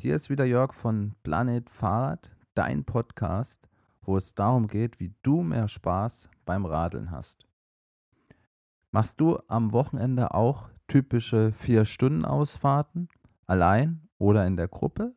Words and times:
hier 0.00 0.14
ist 0.14 0.30
wieder 0.30 0.46
Jörg 0.46 0.72
von 0.72 1.14
Planet 1.22 1.68
Fahrrad, 1.68 2.34
dein 2.54 2.84
Podcast, 2.84 3.68
wo 4.00 4.16
es 4.16 4.34
darum 4.34 4.66
geht, 4.66 4.98
wie 4.98 5.14
du 5.22 5.42
mehr 5.42 5.68
Spaß 5.68 6.30
beim 6.46 6.64
Radeln 6.64 7.10
hast. 7.10 7.46
Machst 8.92 9.20
du 9.20 9.38
am 9.46 9.72
Wochenende 9.72 10.32
auch 10.32 10.70
typische 10.88 11.52
4-Stunden-Ausfahrten, 11.52 13.10
allein 13.46 14.08
oder 14.16 14.46
in 14.46 14.56
der 14.56 14.68
Gruppe? 14.68 15.14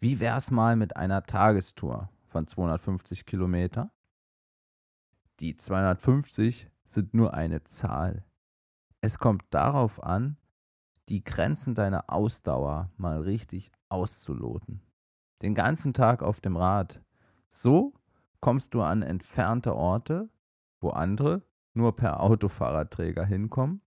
Wie 0.00 0.20
wär's 0.20 0.50
mal 0.50 0.74
mit 0.74 0.96
einer 0.96 1.24
Tagestour 1.24 2.08
von 2.28 2.46
250 2.46 3.26
Kilometer? 3.26 3.92
Die 5.38 5.58
250 5.58 6.70
sind 6.86 7.12
nur 7.12 7.34
eine 7.34 7.62
Zahl. 7.64 8.24
Es 9.02 9.18
kommt 9.18 9.44
darauf 9.50 10.02
an, 10.02 10.38
die 11.10 11.22
Grenzen 11.22 11.74
deiner 11.74 12.08
Ausdauer 12.08 12.90
mal 12.96 13.20
richtig 13.20 13.70
auszuloten. 13.92 14.80
Den 15.42 15.54
ganzen 15.54 15.92
Tag 15.92 16.22
auf 16.22 16.40
dem 16.40 16.56
Rad. 16.56 17.00
So 17.48 17.94
kommst 18.40 18.74
du 18.74 18.82
an 18.82 19.02
entfernte 19.02 19.74
Orte, 19.74 20.28
wo 20.80 20.90
andere 20.90 21.42
nur 21.74 21.96
per 21.96 22.20
Autofahrradträger 22.20 23.24
hinkommen, 23.24 23.80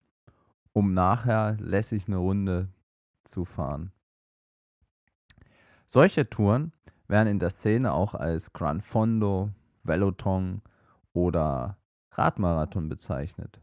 um 0.73 0.95
nachher 0.95 1.57
lässig 1.61 2.07
eine 2.07 2.19
Runde 2.19 2.69
zu 3.25 3.45
fahren. 3.45 3.93
Solche 5.87 6.29
Touren 6.29 6.73
werden 7.09 7.29
in 7.29 7.39
der 7.39 7.51
Szene 7.51 7.93
auch 7.93 8.15
als 8.15 8.53
Gran 8.53 8.81
Fondo, 8.81 9.51
Veloton 9.83 10.63
oder 11.13 11.77
Radmarathon 12.13 12.89
bezeichnet, 12.89 13.61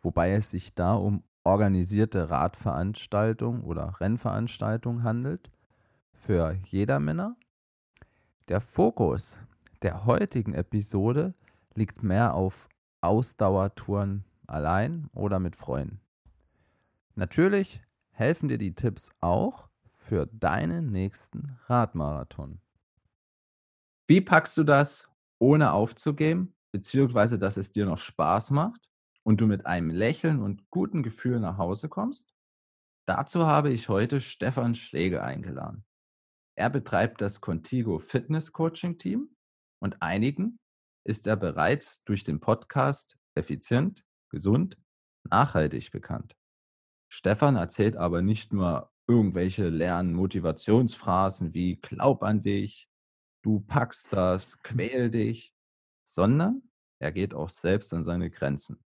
wobei 0.00 0.32
es 0.32 0.50
sich 0.50 0.74
da 0.74 0.94
um 0.94 1.24
organisierte 1.44 2.30
Radveranstaltung 2.30 3.62
oder 3.62 4.00
Rennveranstaltung 4.00 5.02
handelt 5.02 5.50
für 6.12 6.56
Jedermänner. 6.66 7.36
Der 8.48 8.60
Fokus 8.60 9.38
der 9.82 10.04
heutigen 10.06 10.54
Episode 10.54 11.34
liegt 11.74 12.02
mehr 12.02 12.34
auf 12.34 12.68
Ausdauertouren 13.00 14.24
allein 14.46 15.08
oder 15.12 15.40
mit 15.40 15.56
Freunden. 15.56 16.00
Natürlich 17.14 17.82
helfen 18.10 18.48
dir 18.48 18.58
die 18.58 18.74
Tipps 18.74 19.10
auch 19.20 19.68
für 19.96 20.26
deinen 20.26 20.90
nächsten 20.92 21.58
Radmarathon. 21.66 22.60
Wie 24.06 24.20
packst 24.20 24.56
du 24.58 24.64
das, 24.64 25.10
ohne 25.38 25.72
aufzugeben, 25.72 26.54
beziehungsweise 26.70 27.38
dass 27.38 27.56
es 27.56 27.72
dir 27.72 27.86
noch 27.86 27.98
Spaß 27.98 28.50
macht? 28.50 28.91
Und 29.24 29.40
du 29.40 29.46
mit 29.46 29.66
einem 29.66 29.90
Lächeln 29.90 30.40
und 30.40 30.70
gutem 30.70 31.02
Gefühl 31.02 31.40
nach 31.40 31.58
Hause 31.58 31.88
kommst? 31.88 32.34
Dazu 33.06 33.46
habe 33.46 33.70
ich 33.70 33.88
heute 33.88 34.20
Stefan 34.20 34.74
Schlegel 34.74 35.20
eingeladen. 35.20 35.84
Er 36.56 36.70
betreibt 36.70 37.20
das 37.20 37.40
Contigo 37.40 37.98
Fitness 37.98 38.52
Coaching 38.52 38.98
Team 38.98 39.34
und 39.80 40.02
einigen 40.02 40.58
ist 41.04 41.26
er 41.26 41.36
bereits 41.36 42.04
durch 42.04 42.24
den 42.24 42.40
Podcast 42.40 43.18
effizient, 43.34 44.04
gesund, 44.30 44.76
nachhaltig 45.24 45.90
bekannt. 45.90 46.36
Stefan 47.12 47.56
erzählt 47.56 47.96
aber 47.96 48.22
nicht 48.22 48.52
nur 48.52 48.92
irgendwelche 49.08 49.68
leeren 49.68 50.12
Motivationsphrasen 50.14 51.54
wie 51.54 51.76
glaub 51.76 52.22
an 52.22 52.42
dich, 52.42 52.88
du 53.42 53.60
packst 53.60 54.12
das, 54.12 54.62
quäl 54.62 55.10
dich, 55.10 55.52
sondern 56.04 56.62
er 57.00 57.12
geht 57.12 57.34
auch 57.34 57.50
selbst 57.50 57.92
an 57.92 58.04
seine 58.04 58.30
Grenzen. 58.30 58.82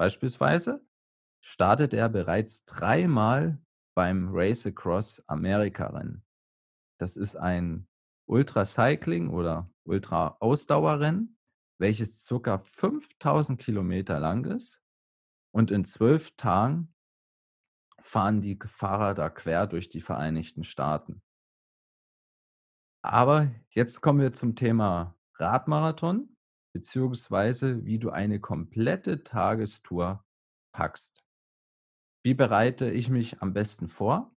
Beispielsweise 0.00 0.82
startet 1.44 1.92
er 1.92 2.08
bereits 2.08 2.64
dreimal 2.64 3.62
beim 3.94 4.30
Race 4.32 4.64
Across 4.64 5.22
America 5.26 5.88
Rennen. 5.88 6.24
Das 6.98 7.18
ist 7.18 7.36
ein 7.36 7.86
Ultra-Cycling 8.24 9.28
oder 9.28 9.70
Ultra-Ausdauerrennen, 9.84 11.38
welches 11.78 12.26
ca. 12.26 12.56
5000 12.56 13.60
Kilometer 13.60 14.18
lang 14.20 14.46
ist. 14.46 14.80
Und 15.54 15.70
in 15.70 15.84
zwölf 15.84 16.34
Tagen 16.38 16.94
fahren 18.00 18.40
die 18.40 18.58
Fahrer 18.58 19.12
da 19.12 19.28
quer 19.28 19.66
durch 19.66 19.90
die 19.90 20.00
Vereinigten 20.00 20.64
Staaten. 20.64 21.20
Aber 23.04 23.50
jetzt 23.68 24.00
kommen 24.00 24.20
wir 24.20 24.32
zum 24.32 24.56
Thema 24.56 25.14
Radmarathon 25.34 26.38
beziehungsweise 26.72 27.84
wie 27.84 27.98
du 27.98 28.10
eine 28.10 28.40
komplette 28.40 29.24
Tagestour 29.24 30.24
packst. 30.72 31.24
Wie 32.22 32.34
bereite 32.34 32.90
ich 32.90 33.08
mich 33.08 33.40
am 33.42 33.52
besten 33.52 33.88
vor? 33.88 34.34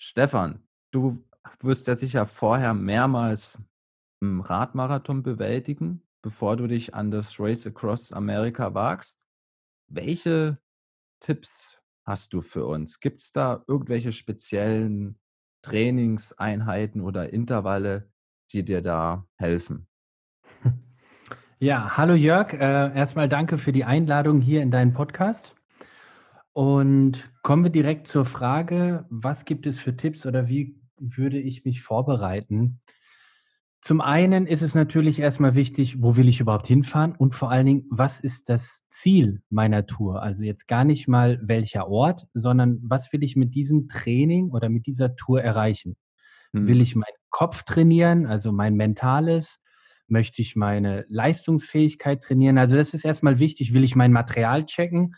Stefan, 0.00 0.66
du 0.92 1.24
wirst 1.60 1.86
ja 1.86 1.96
sicher 1.96 2.26
vorher 2.26 2.74
mehrmals 2.74 3.58
einen 4.20 4.40
Radmarathon 4.40 5.22
bewältigen, 5.22 6.02
bevor 6.22 6.56
du 6.56 6.66
dich 6.66 6.94
an 6.94 7.10
das 7.10 7.38
Race 7.38 7.66
Across 7.66 8.12
America 8.12 8.74
wagst. 8.74 9.20
Welche 9.90 10.58
Tipps 11.20 11.80
hast 12.06 12.32
du 12.32 12.42
für 12.42 12.66
uns? 12.66 13.00
Gibt 13.00 13.22
es 13.22 13.32
da 13.32 13.64
irgendwelche 13.66 14.12
speziellen 14.12 15.18
Trainingseinheiten 15.64 17.00
oder 17.00 17.32
Intervalle, 17.32 18.10
die 18.52 18.64
dir 18.64 18.82
da 18.82 19.26
helfen? 19.36 19.87
Ja, 21.60 21.96
hallo 21.96 22.14
Jörg. 22.14 22.52
Äh, 22.52 22.94
erstmal 22.94 23.28
danke 23.28 23.58
für 23.58 23.72
die 23.72 23.84
Einladung 23.84 24.40
hier 24.40 24.62
in 24.62 24.70
deinen 24.70 24.92
Podcast. 24.92 25.56
Und 26.52 27.32
kommen 27.42 27.64
wir 27.64 27.72
direkt 27.72 28.06
zur 28.06 28.24
Frage, 28.24 29.06
was 29.10 29.44
gibt 29.44 29.66
es 29.66 29.80
für 29.80 29.96
Tipps 29.96 30.24
oder 30.24 30.46
wie 30.46 30.80
würde 30.98 31.40
ich 31.40 31.64
mich 31.64 31.82
vorbereiten? 31.82 32.80
Zum 33.80 34.00
einen 34.00 34.46
ist 34.46 34.62
es 34.62 34.76
natürlich 34.76 35.18
erstmal 35.18 35.56
wichtig, 35.56 36.00
wo 36.00 36.16
will 36.16 36.28
ich 36.28 36.38
überhaupt 36.38 36.68
hinfahren 36.68 37.16
und 37.16 37.34
vor 37.34 37.50
allen 37.50 37.66
Dingen, 37.66 37.86
was 37.90 38.20
ist 38.20 38.48
das 38.48 38.86
Ziel 38.88 39.42
meiner 39.50 39.84
Tour? 39.84 40.22
Also 40.22 40.44
jetzt 40.44 40.68
gar 40.68 40.84
nicht 40.84 41.08
mal 41.08 41.40
welcher 41.42 41.88
Ort, 41.88 42.28
sondern 42.34 42.78
was 42.84 43.12
will 43.12 43.24
ich 43.24 43.34
mit 43.34 43.56
diesem 43.56 43.88
Training 43.88 44.50
oder 44.50 44.68
mit 44.68 44.86
dieser 44.86 45.16
Tour 45.16 45.42
erreichen? 45.42 45.96
Hm. 46.52 46.68
Will 46.68 46.80
ich 46.80 46.94
meinen 46.94 47.18
Kopf 47.30 47.64
trainieren, 47.64 48.26
also 48.26 48.52
mein 48.52 48.74
mentales? 48.74 49.58
Möchte 50.08 50.42
ich 50.42 50.56
meine 50.56 51.04
Leistungsfähigkeit 51.08 52.22
trainieren? 52.22 52.58
Also 52.58 52.76
das 52.76 52.94
ist 52.94 53.04
erstmal 53.04 53.38
wichtig. 53.38 53.74
Will 53.74 53.84
ich 53.84 53.94
mein 53.94 54.12
Material 54.12 54.64
checken? 54.64 55.14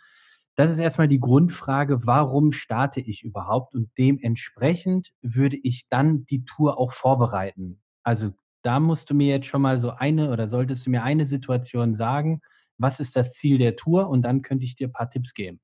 Das 0.56 0.70
ist 0.70 0.78
erstmal 0.78 1.08
die 1.08 1.20
Grundfrage, 1.20 2.06
warum 2.06 2.52
starte 2.52 3.00
ich 3.00 3.22
überhaupt? 3.22 3.74
Und 3.74 3.90
dementsprechend 3.96 5.12
würde 5.22 5.56
ich 5.56 5.88
dann 5.88 6.26
die 6.26 6.44
Tour 6.44 6.78
auch 6.78 6.92
vorbereiten. 6.92 7.80
Also 8.02 8.32
da 8.62 8.80
musst 8.80 9.08
du 9.10 9.14
mir 9.14 9.28
jetzt 9.28 9.46
schon 9.46 9.62
mal 9.62 9.80
so 9.80 9.90
eine 9.92 10.30
oder 10.30 10.48
solltest 10.48 10.86
du 10.86 10.90
mir 10.90 11.02
eine 11.02 11.24
Situation 11.24 11.94
sagen, 11.94 12.40
was 12.76 13.00
ist 13.00 13.16
das 13.16 13.32
Ziel 13.34 13.58
der 13.58 13.76
Tour? 13.76 14.08
Und 14.08 14.22
dann 14.22 14.42
könnte 14.42 14.64
ich 14.64 14.76
dir 14.76 14.88
ein 14.88 14.92
paar 14.92 15.08
Tipps 15.08 15.34
geben. 15.34 15.60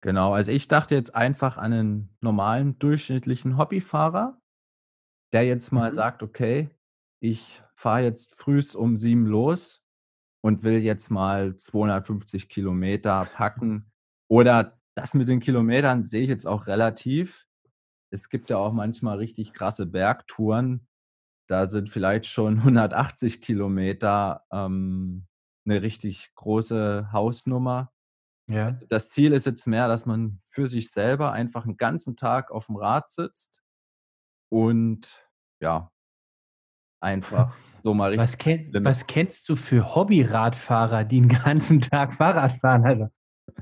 Genau, 0.00 0.32
also 0.34 0.50
ich 0.50 0.66
dachte 0.66 0.96
jetzt 0.96 1.14
einfach 1.14 1.56
an 1.56 1.72
einen 1.72 2.16
normalen, 2.20 2.78
durchschnittlichen 2.78 3.56
Hobbyfahrer, 3.56 4.40
der 5.32 5.44
jetzt 5.44 5.70
mal 5.70 5.90
mhm. 5.90 5.94
sagt, 5.94 6.22
okay, 6.22 6.68
ich 7.20 7.62
fahre 7.82 8.04
jetzt 8.04 8.36
frühs 8.36 8.76
um 8.76 8.96
sieben 8.96 9.26
los 9.26 9.82
und 10.40 10.62
will 10.62 10.78
jetzt 10.78 11.10
mal 11.10 11.56
250 11.56 12.48
Kilometer 12.48 13.28
packen. 13.34 13.90
Oder 14.28 14.78
das 14.94 15.14
mit 15.14 15.28
den 15.28 15.40
Kilometern 15.40 16.04
sehe 16.04 16.22
ich 16.22 16.28
jetzt 16.28 16.46
auch 16.46 16.68
relativ. 16.68 17.46
Es 18.10 18.28
gibt 18.28 18.50
ja 18.50 18.58
auch 18.58 18.72
manchmal 18.72 19.18
richtig 19.18 19.52
krasse 19.52 19.86
Bergtouren. 19.86 20.86
Da 21.48 21.66
sind 21.66 21.90
vielleicht 21.90 22.26
schon 22.26 22.58
180 22.58 23.42
Kilometer 23.42 24.44
ähm, 24.52 25.26
eine 25.66 25.82
richtig 25.82 26.32
große 26.36 27.10
Hausnummer. 27.10 27.90
Ja. 28.48 28.66
Also 28.66 28.86
das 28.86 29.10
Ziel 29.10 29.32
ist 29.32 29.46
jetzt 29.46 29.66
mehr, 29.66 29.88
dass 29.88 30.06
man 30.06 30.38
für 30.42 30.68
sich 30.68 30.92
selber 30.92 31.32
einfach 31.32 31.64
einen 31.64 31.78
ganzen 31.78 32.14
Tag 32.14 32.52
auf 32.52 32.66
dem 32.66 32.76
Rad 32.76 33.10
sitzt 33.10 33.60
und 34.50 35.28
ja, 35.60 35.90
einfach 37.02 37.54
so 37.82 37.94
mal 37.94 38.10
richtig. 38.10 38.22
Was, 38.22 38.38
kenn, 38.38 38.84
was 38.84 39.06
kennst 39.06 39.48
du 39.48 39.56
für 39.56 39.94
Hobby-Radfahrer, 39.94 41.04
die 41.04 41.20
den 41.20 41.28
ganzen 41.28 41.80
Tag 41.80 42.14
Fahrrad 42.14 42.52
fahren? 42.52 42.84
Also, 42.84 43.08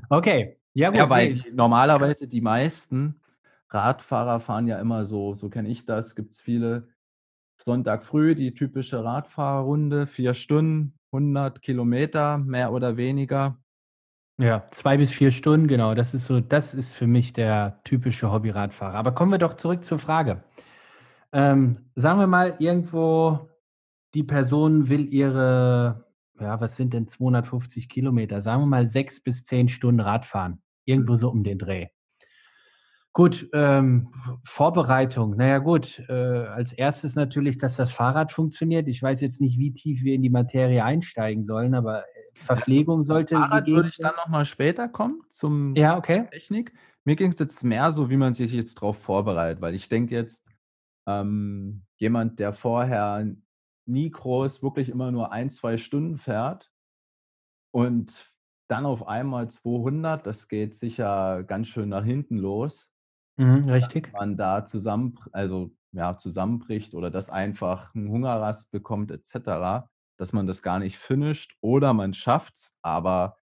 okay. 0.09 0.57
Ja, 0.75 0.91
gut. 0.91 0.99
Ja, 0.99 1.11
weil 1.11 1.31
nee. 1.31 1.43
normalerweise 1.53 2.29
die 2.29 2.41
meisten 2.41 3.21
Radfahrer 3.71 4.41
fahren 4.41 4.67
ja 4.67 4.79
immer 4.79 5.07
so, 5.07 5.35
so 5.35 5.49
kenne 5.49 5.69
ich 5.69 5.85
das, 5.85 6.15
gibt 6.15 6.33
es 6.33 6.41
viele. 6.41 6.89
Sonntag 7.59 8.05
früh 8.05 8.35
die 8.35 8.55
typische 8.55 9.05
Radfahrerrunde, 9.05 10.07
vier 10.07 10.33
Stunden, 10.35 10.95
100 11.13 11.61
Kilometer, 11.61 12.39
mehr 12.39 12.73
oder 12.73 12.97
weniger. 12.97 13.59
Ja, 14.39 14.67
zwei 14.71 14.97
bis 14.97 15.13
vier 15.13 15.31
Stunden, 15.33 15.69
genau. 15.69 15.95
Das 15.95 16.15
ist 16.15 16.25
so, 16.25 16.41
das 16.41 16.73
ist 16.73 16.93
für 16.93 17.07
mich 17.07 17.35
der 17.35 17.81
typische 17.85 18.33
Hobby-Radfahrer. 18.33 18.95
Aber 18.95 19.13
kommen 19.13 19.33
wir 19.33 19.39
doch 19.39 19.55
zurück 19.55 19.85
zur 19.85 19.99
Frage. 19.99 20.43
Ähm, 21.33 21.91
sagen 21.95 22.19
wir 22.19 22.27
mal, 22.27 22.57
irgendwo 22.59 23.49
die 24.15 24.25
Person 24.25 24.89
will 24.89 25.13
ihre, 25.13 26.05
ja, 26.41 26.61
was 26.61 26.77
sind 26.77 26.93
denn 26.93 27.07
250 27.07 27.89
Kilometer? 27.89 28.41
Sagen 28.41 28.63
wir 28.63 28.67
mal 28.67 28.87
sechs 28.87 29.23
bis 29.23 29.45
zehn 29.45 29.69
Stunden 29.69 30.01
Radfahren. 30.01 30.63
Irgendwo 30.85 31.13
mhm. 31.13 31.17
so 31.19 31.31
um 31.31 31.45
den 31.45 31.59
Dreh. 31.59 31.87
Gut, 33.13 33.49
ähm, 33.53 34.13
Vorbereitung. 34.45 35.37
Naja 35.37 35.59
gut, 35.59 36.01
äh, 36.09 36.13
als 36.13 36.73
erstes 36.73 37.17
natürlich, 37.17 37.59
dass 37.59 37.75
das 37.75 37.91
Fahrrad 37.91 38.31
funktioniert. 38.31 38.87
Ich 38.87 39.03
weiß 39.03 39.21
jetzt 39.21 39.41
nicht, 39.41 39.59
wie 39.59 39.73
tief 39.73 40.05
wir 40.05 40.15
in 40.15 40.23
die 40.23 40.31
Materie 40.31 40.85
einsteigen 40.85 41.43
sollen, 41.43 41.75
aber 41.75 42.03
äh, 42.03 42.05
Verpflegung 42.35 43.03
sollte 43.03 43.35
Fahrrad 43.35 43.65
gegeben 43.65 43.77
würde 43.77 43.89
ich 43.89 43.97
dann 43.97 44.15
noch 44.17 44.29
mal 44.29 44.45
später 44.45 44.89
kommen 44.89 45.21
zum 45.29 45.75
Ja, 45.75 45.97
okay. 45.99 46.29
Technik. 46.31 46.73
Mir 47.05 47.17
ging 47.17 47.33
es 47.33 47.39
jetzt 47.39 47.65
mehr 47.65 47.91
so, 47.91 48.11
wie 48.11 48.17
man 48.17 48.35
sich 48.35 48.53
jetzt 48.53 48.77
drauf 48.77 48.99
vorbereitet, 48.99 49.61
weil 49.61 49.75
ich 49.75 49.89
denke 49.89 50.15
jetzt, 50.15 50.50
ähm, 51.23 51.85
jemand, 51.97 52.41
der 52.41 52.53
vorher 52.55 53.27
nie 53.87 54.11
groß 54.11 54.63
wirklich 54.63 54.89
immer 54.91 55.11
nur 55.13 55.33
ein 55.33 55.51
2 55.51 55.79
Stunden 55.79 56.19
fährt 56.19 56.71
und 57.75 58.33
dann 58.69 58.87
auf 58.87 59.07
einmal 59.09 59.51
200, 59.51 60.27
das 60.27 60.49
geht 60.49 60.77
sicher 60.77 61.43
ganz 61.45 61.69
schön 61.69 61.89
nach 61.89 62.05
hinten 62.05 62.37
los. 62.39 62.93
Mhm, 63.39 63.69
Dass 63.81 63.89
richtig. 63.89 64.13
man 64.13 64.37
da 64.37 64.65
zusammenbr 64.67 65.29
also, 65.33 65.77
ja, 65.93 66.19
zusammenbricht 66.19 66.95
oder 66.95 67.11
dass 67.11 67.31
einfach 67.31 67.95
'n 67.95 68.09
Hungerrast 68.11 68.73
bekommt 68.73 69.11
et 69.13 69.27
cetera, 69.27 69.91
dass 70.19 70.33
man 70.35 70.47
das 70.47 70.63
gar 70.63 70.79
nicht 70.81 70.99
finisht 70.99 71.57
oder 71.63 71.95
man 71.95 72.15
schafft's, 72.15 72.77
aber 72.83 73.39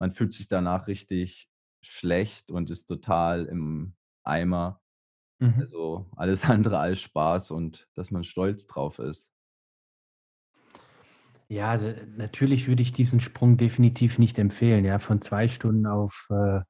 man 0.00 0.12
fühlt 0.12 0.32
sich 0.34 0.48
danach 0.48 0.86
richtig 0.88 1.50
schlecht 1.84 2.50
und 2.52 2.70
ist 2.70 2.86
total 2.86 3.46
im 3.46 3.94
Eimer. 4.24 4.80
Mhm. 5.40 5.56
Also, 5.58 6.06
alles 6.16 6.44
andere 6.48 6.78
als 6.78 7.00
Spaß 7.00 7.50
und 7.50 7.88
dass 7.94 8.10
man 8.10 8.24
stolz 8.24 8.66
drauf 8.66 8.98
ist. 8.98 9.30
Ja, 11.48 11.70
also, 11.70 11.92
natürlich 12.16 12.68
würde 12.68 12.82
ich 12.82 12.92
diesen 12.92 13.18
Sprung 13.20 13.56
definitiv 13.56 14.18
nicht 14.18 14.38
empfehlen, 14.38 14.84
ja, 14.84 15.00
von 15.00 15.20
2 15.20 15.48
Stunden 15.48 15.86
auf, 15.86 16.28
äh 16.30 16.60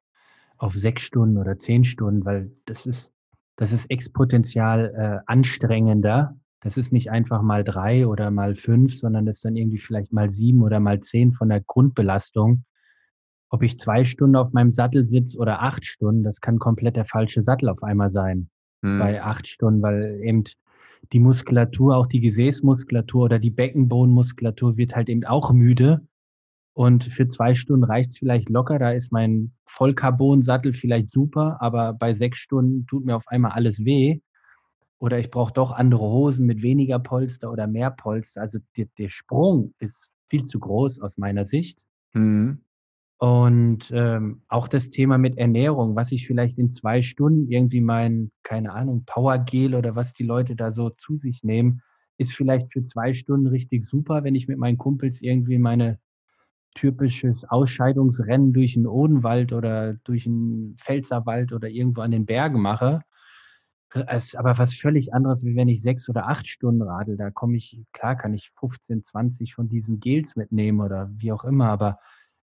auf 0.57 0.75
6 0.75 1.03
Stunden 1.03 1.39
oder 1.39 1.59
10 1.59 1.85
Stunden, 1.85 2.25
weil 2.25 2.53
das 2.67 2.85
ist 2.87 3.13
das 3.57 3.73
ist 3.73 3.91
exponentiell, 3.91 4.95
äh, 4.97 5.19
anstrengender. 5.27 6.35
Das 6.61 6.79
ist 6.79 6.95
nicht 6.95 7.11
einfach 7.11 7.43
mal 7.43 7.63
3 7.63 8.07
oder 8.07 8.31
mal 8.31 8.55
5, 8.55 8.95
sondern 8.95 9.27
das 9.27 9.37
ist 9.37 9.45
dann 9.45 9.57
irgendwie 9.57 9.79
vielleicht 9.79 10.15
mal 10.15 10.31
7 10.31 10.63
oder 10.63 10.81
mal 10.81 11.01
10 11.01 11.33
von 11.33 11.51
der 11.51 11.61
Grundbelastung. 11.61 12.65
Ob 13.51 13.63
ich 13.63 13.77
2 13.77 14.07
Stunden 14.07 14.37
auf 14.37 14.53
meinem 14.55 14.71
Sattel 14.71 15.07
sitze 15.07 15.37
oder 15.37 15.61
8 15.61 15.85
Stunden, 15.85 16.23
das 16.23 16.41
kann 16.41 16.59
komplett 16.59 16.97
der 16.97 17.05
falsche 17.05 17.43
Sattel 17.43 17.69
auf 17.69 17.83
einmal 17.83 18.09
sein 18.09 18.49
Mhm. 18.83 18.97
bei 18.97 19.23
8 19.23 19.49
Stunden, 19.49 19.83
weil 19.83 20.21
eben 20.25 20.45
die 21.13 21.21
Muskulatur, 21.21 21.97
auch 21.97 22.07
die 22.07 22.21
Gesäßmuskulatur 22.21 23.25
oder 23.25 23.39
die 23.39 23.51
Beckenbodenmuskulatur 23.51 24.77
wird 24.77 24.97
halt 24.97 25.09
eben 25.09 25.25
auch 25.25 25.53
müde. 25.53 26.03
Und 26.75 27.05
für 27.05 27.29
2 27.29 27.55
Stunden 27.55 27.85
reicht's 27.85 28.19
vielleicht 28.19 28.51
locker. 28.51 28.79
Da 28.79 28.93
ist 28.93 29.13
mein 29.13 29.53
Vollcarbon-Sattel 29.67 30.75
vielleicht 30.75 31.11
super, 31.11 31.59
aber 31.61 31.95
bei 31.95 32.13
6 32.15 32.39
Stunden 32.39 32.87
tut 32.87 33.05
mir 33.07 33.17
auf 33.17 33.29
einmal 33.29 33.53
alles 33.53 33.85
weh. 33.85 34.21
Oder 35.01 35.19
ich 35.21 35.31
brauche 35.31 35.53
doch 35.55 35.73
andere 35.73 36.03
Hosen 36.03 36.47
mit 36.47 36.63
weniger 36.63 36.99
Polster 37.01 37.53
oder 37.53 37.67
mehr 37.69 37.91
Polster. 37.93 38.43
Also, 38.43 38.61
der 38.77 38.87
der 38.99 39.11
Sprung 39.11 39.75
ist 39.81 40.11
viel 40.31 40.45
zu 40.47 40.61
groß 40.61 41.01
aus 41.03 41.19
meiner 41.19 41.45
Sicht. 41.47 41.85
Mhm. 42.15 42.61
Und, 43.23 43.91
ähm, 43.93 44.41
auch 44.49 44.67
das 44.67 44.89
Thema 44.89 45.19
mit 45.19 45.37
Ernährung, 45.37 45.95
was 45.95 46.11
ich 46.11 46.27
vielleicht 46.27 46.59
in 46.59 46.71
2 46.73 47.03
Stunden 47.03 47.49
irgendwie 47.53 47.83
mein, 47.83 48.31
keine 48.43 48.73
Ahnung, 48.73 49.03
Powergel 49.05 49.75
oder 49.75 49.95
was 49.95 50.15
die 50.15 50.25
Leute 50.25 50.57
da 50.57 50.73
so 50.73 50.89
zu 50.89 51.19
sich 51.19 51.43
nehmen, 51.45 51.83
ist 52.17 52.33
vielleicht 52.35 52.73
für 52.73 52.83
2 52.87 53.13
Stunden 53.13 53.47
richtig 53.49 53.85
super, 53.85 54.25
wenn 54.25 54.35
ich 54.35 54.49
mit 54.49 54.57
meinen 54.57 54.79
Kumpels 54.79 55.21
irgendwie 55.21 55.59
meine 55.59 55.99
typisches 56.75 57.45
Ausscheidungsrennen 57.49 58.53
durch 58.55 58.77
'n 58.77 58.87
Odenwald 58.87 59.53
oder 59.53 59.95
durch 60.05 60.27
'n 60.27 60.77
Pfälzerwald 60.79 61.53
oder 61.53 61.69
irgendwo 61.69 62.03
an 62.03 62.13
den 62.13 62.27
Bergen 62.27 62.61
mache. 62.63 63.03
Äh, 63.95 64.05
es 64.09 64.35
aber 64.37 64.59
was 64.59 64.75
völlig 64.75 65.15
anderes, 65.15 65.45
wie 65.45 65.57
wenn 65.57 65.69
ich 65.69 65.83
6 65.83 66.09
oder 66.11 66.29
8 66.29 66.49
Stunden 66.49 66.83
radel. 66.83 67.17
Da 67.17 67.31
komme 67.31 67.57
ich 67.59 67.81
klar 67.93 68.17
kann 68.17 68.35
ich 68.35 68.51
15, 68.59 69.05
20 69.05 69.55
von 69.55 69.69
diesen 69.69 70.01
Gels 70.01 70.37
mitnehmen 70.37 70.81
oder 70.81 71.11
wie 71.17 71.33
auch 71.33 71.45
immer, 71.45 71.69
aber 71.71 71.99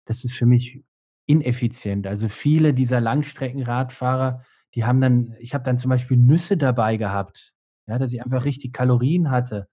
das 0.07 0.24
ist 0.25 0.36
für 0.36 0.45
mich 0.48 0.83
ineffizient. 1.27 2.07
Also, 2.07 2.30
viele 2.30 2.74
dieser 2.74 3.01
Langstreckenradfahrer, 3.01 4.44
die 4.75 4.86
haben 4.86 5.01
dann 5.01 5.36
ich 5.39 5.54
habe 5.54 5.63
dann 5.65 5.77
zum 5.80 5.89
Beispiel 5.89 6.18
Nüsse 6.18 6.57
dabei 6.57 6.98
gehabt, 6.98 7.54
ja, 7.88 8.00
dass 8.00 8.13
ich 8.13 8.24
einfach 8.24 8.45
richtig 8.45 8.74
Kalorien 8.74 9.31
hatte. 9.31 9.68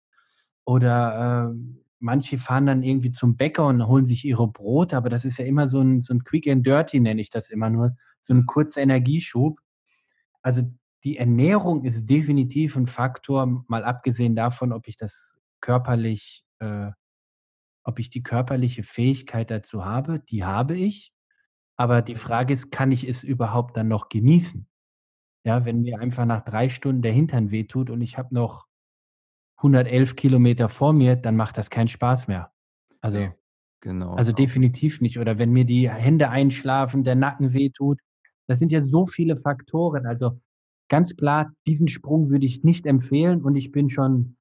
Oder, 0.67 1.49
ähm, 1.53 1.81
manche 2.01 2.39
fahren 2.39 2.67
dann 2.67 2.83
irgendwie 2.85 3.13
zum 3.13 3.37
Bäcker 3.37 3.67
und 3.69 3.87
holen 3.89 4.07
sich 4.07 4.25
ihre 4.27 4.49
Brote, 4.49 4.97
aber 4.97 5.11
das 5.11 5.25
ist 5.27 5.39
ja 5.39 5.47
immer 5.47 5.69
so 5.69 5.81
'n 5.81 6.03
so 6.03 6.15
'n 6.15 6.25
Quick 6.25 6.49
and 6.49 6.67
Dirty, 6.67 7.01
nenne 7.01 7.21
ich 7.23 7.31
das 7.31 7.51
immer 7.51 7.71
nur, 7.71 7.97
so 8.21 8.35
'n 8.35 8.47
kurzer 8.47 8.83
Energieschub. 8.83 9.59
Also, 10.43 10.63
die 11.05 11.19
Ernährung 11.19 11.85
ist 11.85 12.07
definitiv 12.11 12.77
'n 12.77 12.87
Faktor, 12.89 13.65
mal 13.69 13.85
abgesehen 13.85 14.37
davon, 14.37 14.73
ob 14.73 14.89
ich 14.89 14.97
das 14.99 15.35
körperlich 15.61 16.45
äh, 16.61 16.91
ob 17.85 17.99
ich 17.99 18.11
die 18.11 18.23
körperliche 18.23 18.83
Fähigkeit 18.83 19.51
dazu 19.51 19.85
habe, 19.85 20.21
die 20.21 20.45
habe 20.45 20.77
ich. 20.77 21.13
Aber 21.77 22.03
die 22.03 22.17
Frage 22.17 22.53
ist, 22.55 22.71
kann 22.71 22.93
ich 22.93 23.09
es 23.09 23.25
überhaupt 23.25 23.77
dann 23.77 23.89
noch 23.89 24.09
genießen? 24.09 24.67
Ja, 25.45 25.65
wenn 25.65 25.83
mir 25.83 26.01
einfach 26.01 26.25
nach 26.25 26.45
3 26.45 26.69
Stunden 26.71 27.03
der 27.03 27.13
Hintern 27.13 27.51
wehtut 27.51 27.91
und 27.91 28.01
ich 28.01 28.19
habe 28.19 28.35
noch 28.35 28.67
111 29.59 30.17
Kilometer 30.17 30.69
vor 30.69 30.93
mir, 30.93 31.17
dann 31.17 31.37
macht 31.37 31.59
das 31.59 31.71
keinen 31.71 31.89
Spaß 31.89 32.29
mehr. 32.29 32.53
Also 33.01 33.29
genau, 33.81 34.15
also, 34.15 34.33
genau. 34.33 34.47
definitiv 34.47 35.01
nicht. 35.01 35.19
Oder 35.19 35.39
wenn 35.39 35.53
mir 35.53 35.65
die 35.65 35.91
Hände 35.91 36.31
einschlafen, 36.31 37.05
der 37.05 37.15
Nacken 37.15 37.53
wehtut. 37.53 38.01
Das 38.47 38.59
sind 38.59 38.73
ja 38.73 38.83
so 38.83 39.07
viele 39.07 39.39
Faktoren. 39.39 40.07
Also, 40.07 40.41
ganz 40.89 41.17
klar, 41.17 41.53
diesen 41.67 41.89
Sprung 41.89 42.31
würde 42.31 42.47
ich 42.47 42.65
nicht 42.65 42.87
empfehlen 42.87 43.43
und 43.43 43.57
ich 43.57 43.73
bin 43.73 43.91
schon, 43.91 44.37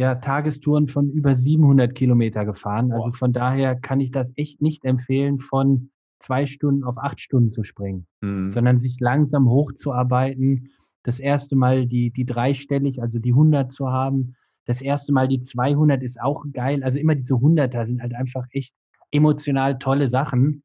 ja, 0.00 0.16
Tagestouren 0.16 0.88
von 0.88 1.10
über 1.10 1.36
700 1.36 1.94
Kilometer 1.94 2.46
gefahren. 2.46 2.92
Boah. 2.92 3.10
Also, 3.10 3.12
von 3.12 3.32
daher 3.34 3.76
kann 3.76 4.00
ich 4.00 4.12
das 4.12 4.32
echt 4.36 4.62
nicht 4.62 4.84
empfehlen, 4.86 5.40
von 5.40 5.90
2 6.20 6.46
Stunden 6.46 6.84
auf 6.84 6.98
8 6.98 7.20
Stunden 7.20 7.50
zu 7.50 7.64
springen, 7.64 8.06
Mhm. 8.22 8.54
sondern 8.54 8.80
sich 8.80 8.98
langsam 9.00 9.48
hochzuarbeiten. 9.50 10.70
Das 11.04 11.20
1. 11.20 11.56
Mal 11.56 11.86
die 11.86 12.12
die 12.12 12.26
dreistellig, 12.26 13.02
also 13.02 13.20
die 13.20 13.34
100 13.34 13.72
zu 13.72 13.90
haben. 13.92 14.36
Das 14.66 14.82
1. 14.82 15.12
Mal 15.12 15.28
die 15.28 15.42
200 15.42 16.02
ist 16.02 16.20
auch 16.22 16.44
geil. 16.52 16.84
Also, 16.84 16.98
immer 17.00 17.16
diese 17.16 17.40
Hunderter 17.40 17.86
sind 17.86 18.02
halt 18.02 18.14
einfach 18.14 18.46
echt 18.52 18.74
emotional 19.12 19.78
tolle 19.80 20.08
Sachen. 20.10 20.62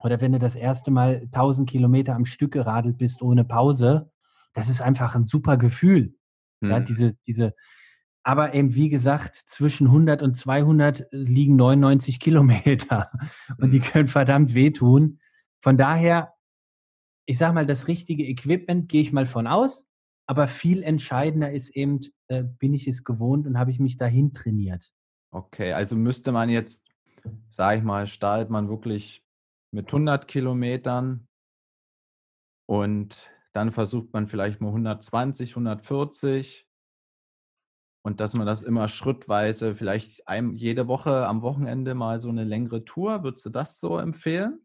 Oder 0.00 0.20
wenn 0.20 0.32
du 0.32 0.38
das 0.38 0.54
1. 0.56 0.90
Mal 0.90 1.26
1.000 1.30 1.68
Kilometer 1.68 2.14
am 2.14 2.24
Stück 2.24 2.52
geradelt 2.52 2.98
bist 2.98 3.22
ohne 3.22 3.44
Pause, 3.44 4.10
das 4.54 4.68
ist 4.68 4.80
einfach 4.80 5.14
'n 5.16 5.24
super 5.24 5.56
Gefühl. 5.56 6.14
Ja, 6.68 6.80
Mhm. 6.80 6.80
diese 6.80 7.14
diese 7.26 7.54
aber 8.28 8.52
eben 8.52 8.74
wie 8.74 8.90
gesagt, 8.90 9.36
zwischen 9.46 9.86
100 9.86 10.20
und 10.20 10.36
200 10.36 11.06
liegen 11.12 11.56
99 11.56 12.20
Kilometer 12.20 13.10
und 13.58 13.72
die 13.72 13.78
Mhm. 13.78 13.82
können 13.84 14.08
verdammt 14.08 14.52
wehtun. 14.52 15.18
Von 15.62 15.78
daher, 15.78 16.34
ich 17.24 17.38
sage 17.38 17.54
mal, 17.54 17.64
das 17.64 17.88
richtige 17.88 18.26
Equipment 18.26 18.90
gehe 18.90 19.00
ich 19.00 19.14
mal 19.14 19.24
von 19.24 19.46
aus, 19.46 19.88
aber 20.26 20.46
viel 20.46 20.82
entscheidender 20.82 21.50
ist 21.50 21.70
eben, 21.70 22.00
äh, 22.28 22.42
bin 22.44 22.74
ich 22.74 22.86
es 22.86 23.02
gewohnt 23.02 23.46
und 23.46 23.58
habe 23.58 23.70
ich 23.70 23.80
mich 23.80 23.96
dahin 23.96 24.34
trainiert? 24.34 24.92
Okay, 25.32 25.72
also, 25.72 25.96
müsste 25.96 26.30
man 26.30 26.50
jetzt, 26.50 26.86
sage 27.48 27.78
ich 27.78 27.82
mal 27.82 28.06
startet 28.06 28.50
man 28.50 28.68
wirklich 28.68 29.24
mit 29.72 29.90
100 29.90 30.28
Kilometern 30.28 31.26
und 32.68 33.30
dann 33.54 33.72
versucht 33.72 34.12
man 34.12 34.26
vielleicht 34.26 34.60
mal 34.60 34.68
120, 34.68 35.52
140 35.56 36.67
und 38.08 38.20
dass 38.20 38.34
man 38.34 38.46
das 38.46 38.62
immer 38.62 38.88
schrittweise 38.88 39.74
vielleicht 39.76 40.28
ein 40.28 40.56
jede 40.56 40.88
Woche 40.88 41.26
am 41.28 41.42
Wochenende 41.42 41.94
mal 41.94 42.20
so 42.20 42.32
'ne 42.32 42.44
längere 42.44 42.84
Tour. 42.84 43.22
Würdest 43.24 43.46
du 43.46 43.50
das 43.50 43.78
so 43.80 43.98
empfehlen? 43.98 44.60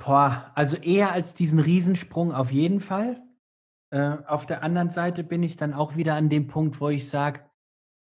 Boah, 0.00 0.50
also, 0.54 0.76
eher 0.76 1.12
als 1.12 1.34
diesen 1.34 1.58
Riesensprung 1.60 2.32
auf 2.32 2.50
jeden 2.50 2.80
Fall. 2.80 3.22
Äh, 3.90 4.16
auf 4.26 4.46
der 4.46 4.62
anderen 4.62 4.90
Seite 4.90 5.24
bin 5.24 5.42
ich 5.42 5.56
dann 5.56 5.74
auch 5.74 5.96
wieder 5.96 6.14
an 6.16 6.28
dem 6.30 6.48
Punkt, 6.48 6.80
wo 6.80 6.88
ich 6.90 7.08
sage: 7.10 7.42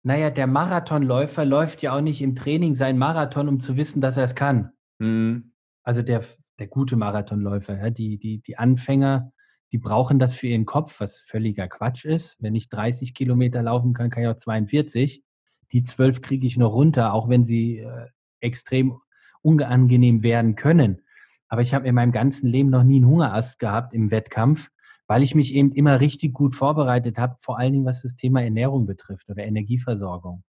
„Na 0.03 0.17
ja, 0.17 0.29
der 0.31 0.47
Marathonläufer 0.47 1.45
läuft 1.45 1.81
ja 1.83 1.95
auch 1.97 2.01
nicht 2.01 2.21
im 2.21 2.35
Training 2.35 2.75
seinen 2.75 2.99
Marathon, 2.99 3.49
um 3.49 3.59
zu 3.59 3.77
wissen, 3.77 4.01
dass 4.01 4.17
er's 4.17 4.35
kann.“ 4.35 4.71
Mhm. 4.99 5.53
Also, 5.83 6.01
der 6.03 6.23
der 6.59 6.67
gute 6.67 6.95
Marathonläufer, 6.97 7.77
ja, 7.77 7.89
die 7.91 8.17
die 8.19 8.41
die 8.41 8.57
Anfänger, 8.59 9.33
die 9.71 9.77
brauchen 9.77 10.19
das 10.19 10.35
für 10.35 10.47
ihren 10.47 10.65
Kopf, 10.65 10.99
was 10.99 11.17
völliger 11.17 11.67
Quatsch 11.67 12.05
ist. 12.05 12.37
Wenn 12.41 12.55
ich 12.55 12.69
30 12.69 13.13
Kilometer 13.13 13.61
laufen 13.63 13.93
kann, 13.93 14.09
kann 14.09 14.23
ich 14.23 14.29
auch 14.29 14.37
42. 14.37 15.23
Die 15.71 15.83
12 15.83 16.21
kriege 16.21 16.45
ich 16.47 16.57
noch 16.57 16.73
runter, 16.73 17.13
auch 17.13 17.29
wenn 17.29 17.43
sie, 17.43 17.79
äh, 17.79 18.07
extrem 18.41 18.97
unangenehm 19.41 20.23
werden 20.23 20.55
können. 20.55 21.01
Aber 21.47 21.61
ich 21.61 21.73
habe 21.73 21.87
in 21.87 21.95
meinem 21.95 22.11
ganzen 22.11 22.47
Leben 22.47 22.69
noch 22.69 22.83
nie 22.83 22.99
'n 22.99 23.05
Hungerast 23.07 23.59
gehabt 23.59 23.93
im 23.93 24.11
Wettkampf, 24.11 24.69
weil 25.07 25.23
ich 25.23 25.35
mich 25.35 25.53
eben 25.55 25.71
immer 25.73 25.99
richtig 25.99 26.33
gut 26.33 26.55
vorbereitet 26.55 27.17
habe, 27.17 27.35
vor 27.39 27.59
allen 27.59 27.73
Dingen, 27.73 27.85
was 27.85 28.01
das 28.03 28.15
Thema 28.15 28.41
Ernährung 28.43 28.85
betrifft 28.85 29.29
oder 29.29 29.43
Energieversorgung. 29.45 30.43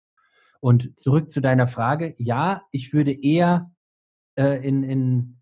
Und 0.61 0.99
zurück 0.99 1.31
zu 1.31 1.41
deiner 1.41 1.67
Frage: 1.67 2.15
Ja, 2.17 2.63
ich 2.71 2.93
würde 2.93 3.11
eher, 3.13 3.71
äh, 4.37 4.67
in 4.67 4.83
in 4.83 5.40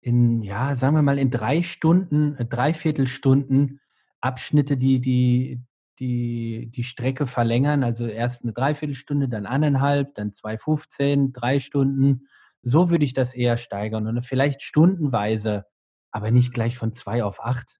in, 0.00 0.42
ja, 0.42 0.74
sagen 0.74 0.94
wir 0.94 1.02
mal, 1.02 1.18
in 1.18 1.30
drei 1.30 1.62
Stunden, 1.62 2.36
äh, 2.36 2.46
Dreiviertelstunden 2.46 3.80
Abschnitte, 4.20 4.76
die, 4.76 5.00
die, 5.00 5.62
die, 5.98 6.70
die 6.74 6.84
Strecke 6.84 7.26
verlängern. 7.26 7.82
Also 7.82 8.06
erst 8.06 8.42
eine 8.42 8.52
Dreiviertelstunde, 8.52 9.28
dann 9.28 9.46
eineinhalb, 9.46 10.14
dann 10.14 10.32
2,15, 10.32 11.32
drei 11.32 11.58
Stunden. 11.60 12.26
So 12.62 12.90
würde 12.90 13.04
ich 13.04 13.14
das 13.14 13.34
eher 13.34 13.56
steigern 13.56 14.06
und 14.06 14.24
vielleicht 14.24 14.62
stundenweise, 14.62 15.64
aber 16.10 16.30
nicht 16.30 16.52
gleich 16.52 16.76
von 16.76 16.92
zwei 16.92 17.24
auf 17.24 17.42
acht. 17.42 17.78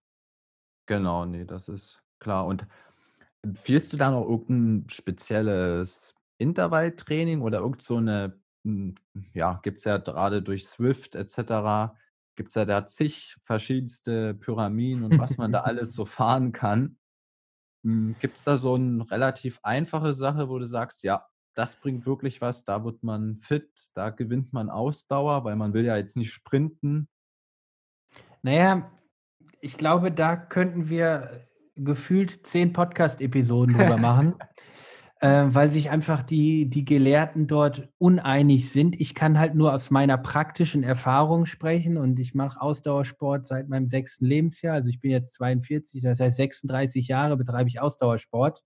Genau, 0.86 1.26
nee, 1.26 1.44
das 1.44 1.68
ist 1.68 2.00
klar. 2.18 2.46
Und 2.46 2.66
empfiehlst 3.42 3.92
du 3.92 3.96
da 3.96 4.10
noch 4.10 4.26
irgendein 4.26 4.88
spezielles 4.88 6.14
Intervalltraining 6.38 7.42
oder 7.42 7.58
irgend 7.58 7.82
so 7.82 7.96
eine, 7.96 8.40
hm, 8.64 8.94
ja, 9.34 9.60
gibt 9.62 9.78
es 9.78 9.84
ja 9.84 9.98
gerade 9.98 10.42
durch 10.42 10.66
Swift 10.66 11.14
et 11.14 11.28
cetera, 12.30 12.36
gibt's 12.36 12.54
ja 12.54 12.64
da 12.64 12.86
zig 12.86 13.36
verschiedenste 13.44 14.34
Pyramiden 14.34 15.04
und 15.04 15.18
was 15.18 15.36
man 15.36 15.52
da 15.52 15.60
alles 15.62 15.94
so 15.94 16.04
fahren 16.04 16.52
kann. 16.52 16.98
Hm, 17.84 18.16
Gibt 18.20 18.36
es 18.36 18.44
da 18.44 18.56
so 18.56 18.74
eine 18.74 19.10
relativ 19.10 19.58
einfache 19.62 20.14
Sache, 20.14 20.48
wo 20.48 20.58
du 20.58 20.66
sagst: 20.66 21.02
„Ja, 21.02 21.26
das 21.54 21.76
bringt 21.76 22.06
wirklich 22.06 22.40
was, 22.40 22.64
da 22.64 22.84
wird 22.84 23.02
man 23.02 23.36
fit, 23.38 23.70
da 23.94 24.10
gewinnt 24.10 24.52
man 24.52 24.70
Ausdauer“, 24.70 25.44
weil 25.44 25.56
man 25.56 25.72
will 25.72 25.84
ja 25.84 25.96
jetzt 25.96 26.16
nicht 26.16 26.32
sprinten. 26.32 27.08
Naja, 28.42 28.90
ich 29.60 29.76
glaube, 29.76 30.10
da 30.10 30.36
könnten 30.36 30.88
wir 30.88 31.46
gefühlt 31.76 32.46
zehn 32.46 32.72
Podcast-Episoden 32.72 33.76
drüber 33.76 33.96
machen, 33.98 34.34
äh, 35.20 35.46
weil 35.48 35.70
sich 35.70 35.90
einfach 35.90 36.22
die, 36.22 36.68
die 36.68 36.84
Gelehrten 36.84 37.46
dort 37.46 37.88
uneinig 37.98 38.70
sind. 38.70 38.98
Ich 39.00 39.14
kann 39.14 39.38
halt 39.38 39.54
nur 39.54 39.72
aus 39.74 39.90
meiner 39.90 40.16
praktischen 40.16 40.82
Erfahrung 40.82 41.46
sprechen 41.46 41.96
und 41.98 42.18
ich 42.18 42.34
mache 42.34 42.60
Ausdauersport 42.60 43.46
seit 43.46 43.68
meinem 43.68 43.86
sechsten 43.86 44.24
Lebensjahr. 44.24 44.74
Also 44.74 44.88
ich 44.88 45.00
bin 45.00 45.10
jetzt 45.10 45.34
42, 45.34 46.02
das 46.02 46.20
heißt 46.20 46.36
36 46.36 47.08
Jahre 47.08 47.36
betreibe 47.36 47.68
ich 47.68 47.80
Ausdauersport. 47.80 48.62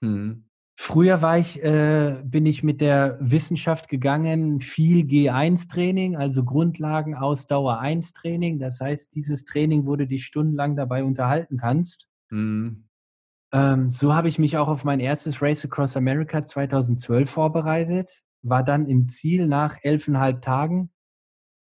Mhm. 0.00 0.44
Früher 0.80 1.22
war 1.22 1.38
ich, 1.38 1.60
äh, 1.60 2.22
bin 2.22 2.46
ich 2.46 2.62
mit 2.62 2.80
der 2.80 3.18
Wissenschaft 3.20 3.88
gegangen, 3.88 4.60
viel 4.60 5.06
G1-Training, 5.06 6.16
also 6.16 6.44
Grundlagen 6.44 7.16
Ausdauer 7.16 7.80
1-Training. 7.80 8.60
Das 8.60 8.78
heißt, 8.80 9.12
dieses 9.14 9.44
Training, 9.44 9.86
wo 9.86 9.96
du 9.96 10.06
dich 10.06 10.24
stundenlang 10.24 10.76
dabei 10.76 11.02
unterhalten 11.02 11.56
kannst. 11.56 12.06
Mhm. 12.30 12.87
Ähm, 13.52 13.90
so 13.90 14.14
habe 14.14 14.28
ich 14.28 14.38
mich 14.38 14.56
auch 14.56 14.68
auf 14.68 14.84
mein 14.84 15.00
erstes 15.00 15.40
Race 15.40 15.64
Across 15.64 15.96
America 15.96 16.44
2012 16.44 17.30
vorbereitet, 17.30 18.22
war 18.42 18.62
dann 18.62 18.86
im 18.86 19.08
Ziel 19.08 19.46
nach 19.46 19.76
elfeinhalb 19.82 20.42
Tagen, 20.42 20.90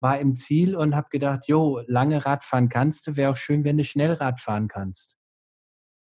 war 0.02 0.20
im 0.20 0.36
Ziel 0.36 0.76
und 0.76 0.96
habe 0.96 1.10
gedacht, 1.10 1.48
jo, 1.48 1.82
lange 1.88 2.26
Radfahren 2.26 2.70
kannst 2.70 3.08
du, 3.08 3.16
wäre 3.16 3.32
auch 3.32 3.38
schön, 3.38 3.64
wenn 3.64 3.78
du 3.78 3.84
schnell 3.84 4.14
Radfahren 4.14 4.68
kannst. 4.68 5.16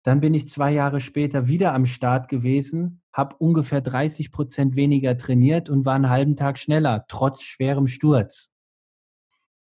Dann 0.05 0.21
bin 0.21 0.35
ich 0.35 0.49
zwei 0.49 0.71
Jahre 0.71 1.01
später 1.01 1.49
wieder 1.49 1.73
am 1.75 1.87
Start 1.87 2.29
gewesen, 2.29 3.03
habe 3.13 3.37
ungefähr 3.37 3.81
30 3.81 4.31
Prozent 4.31 4.77
weniger 4.77 5.17
trainiert 5.17 5.71
und 5.71 5.87
war 5.87 5.95
einen 5.95 6.11
halben 6.11 6.37
Tag 6.37 6.59
schneller, 6.59 7.07
trotz 7.09 7.43
schwerem 7.43 7.87
Sturz. 7.87 8.54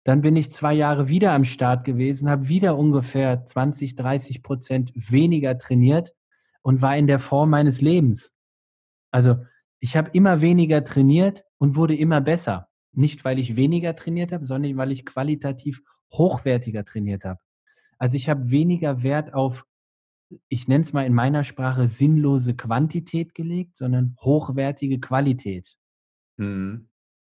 Dann 0.08 0.22
bin 0.22 0.36
ich 0.36 0.50
zwei 0.50 0.72
Jahre 0.72 1.10
wieder 1.10 1.34
am 1.34 1.44
Start 1.44 1.84
gewesen, 1.84 2.30
habe 2.30 2.48
wieder 2.48 2.78
ungefähr 2.78 3.44
20, 3.44 3.94
30 3.94 4.42
Prozent 4.42 4.90
weniger 4.94 5.58
trainiert 5.58 6.14
und 6.62 6.80
war 6.80 6.96
in 6.96 7.06
der 7.06 7.18
Form 7.18 7.50
meines 7.50 7.82
Lebens. 7.82 8.32
Also 9.10 9.36
ich 9.80 9.98
habe 9.98 10.08
immer 10.14 10.40
weniger 10.40 10.82
trainiert 10.82 11.44
und 11.58 11.76
wurde 11.76 11.94
immer 11.94 12.22
besser. 12.22 12.70
Nicht, 12.92 13.26
weil 13.26 13.38
ich 13.38 13.54
weniger 13.54 13.94
trainiert 13.94 14.32
habe, 14.32 14.46
sondern 14.46 14.78
weil 14.78 14.92
ich 14.92 15.04
qualitativ 15.04 15.82
hochwertiger 16.10 16.86
trainiert 16.86 17.26
habe. 17.26 17.40
Also 17.98 18.16
ich 18.16 18.30
habe 18.30 18.50
weniger 18.50 19.02
Wert 19.02 19.34
auf 19.34 19.66
ich 20.48 20.68
nenne 20.68 20.84
es 20.84 20.94
mal 20.94 21.04
in 21.04 21.12
meiner 21.12 21.44
Sprache 21.44 21.86
sinnlose 21.86 22.56
Quantität 22.56 23.34
gelegt, 23.34 23.76
sondern 23.76 24.16
hochwertige 24.22 25.00
Qualität. 25.00 25.76
Mhm. 26.38 26.88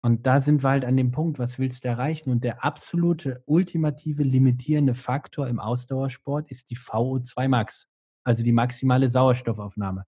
Und 0.06 0.24
da 0.24 0.38
sind 0.38 0.62
wir 0.62 0.70
halt 0.70 0.84
an 0.84 0.96
dem 0.96 1.10
Punkt, 1.10 1.40
was 1.40 1.58
willst 1.58 1.82
du 1.82 1.88
erreichen? 1.88 2.30
Und 2.30 2.44
der 2.44 2.62
absolute, 2.62 3.42
ultimative, 3.44 4.22
limitierende 4.22 4.94
Faktor 4.94 5.48
im 5.48 5.58
Ausdauersport 5.58 6.48
ist 6.48 6.70
die 6.70 6.76
VO2 6.76 7.48
Max, 7.48 7.88
also 8.22 8.44
die 8.44 8.52
maximale 8.52 9.08
Sauerstoffaufnahme. 9.08 10.04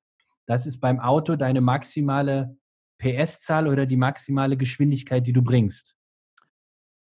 Das 0.46 0.66
ist 0.66 0.78
beim 0.78 1.00
Auto 1.00 1.34
deine 1.34 1.60
maximale 1.60 2.56
PS-Zahl 2.98 3.66
oder 3.66 3.86
die 3.86 3.96
maximale 3.96 4.56
Geschwindigkeit, 4.56 5.26
die 5.26 5.32
du 5.32 5.42
bringst. 5.42 5.96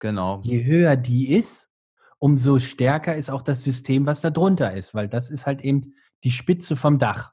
Genau. 0.00 0.40
Je 0.42 0.64
höher 0.64 0.96
die 0.96 1.30
ist, 1.30 1.70
umso 2.18 2.58
stärker 2.58 3.14
ist 3.14 3.30
auch 3.30 3.42
das 3.42 3.62
System, 3.62 4.06
was 4.06 4.22
da 4.22 4.30
drunter 4.30 4.74
ist, 4.74 4.92
weil 4.92 5.06
das 5.06 5.30
ist 5.30 5.46
halt 5.46 5.60
eben 5.60 5.94
die 6.24 6.32
Spitze 6.32 6.74
vom 6.74 6.98
Dach. 6.98 7.32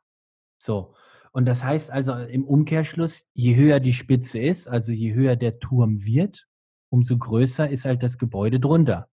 So. 0.59 0.93
Und 1.35 1.43
das 1.43 1.65
heißt 1.65 1.91
also 1.91 2.13
im 2.13 2.45
Umkehrschluss, 2.45 3.27
je 3.33 3.57
höher 3.57 3.81
die 3.81 3.91
Spitze 3.91 4.39
ist, 4.39 4.69
also 4.69 4.93
je 4.93 5.13
höher 5.13 5.35
der 5.35 5.59
Turm 5.59 6.05
wird, 6.05 6.47
umso 6.89 7.17
größer 7.17 7.69
ist 7.69 7.83
halt 7.83 8.03
das 8.03 8.17
Gebäude 8.17 8.57
drunter. 8.57 9.09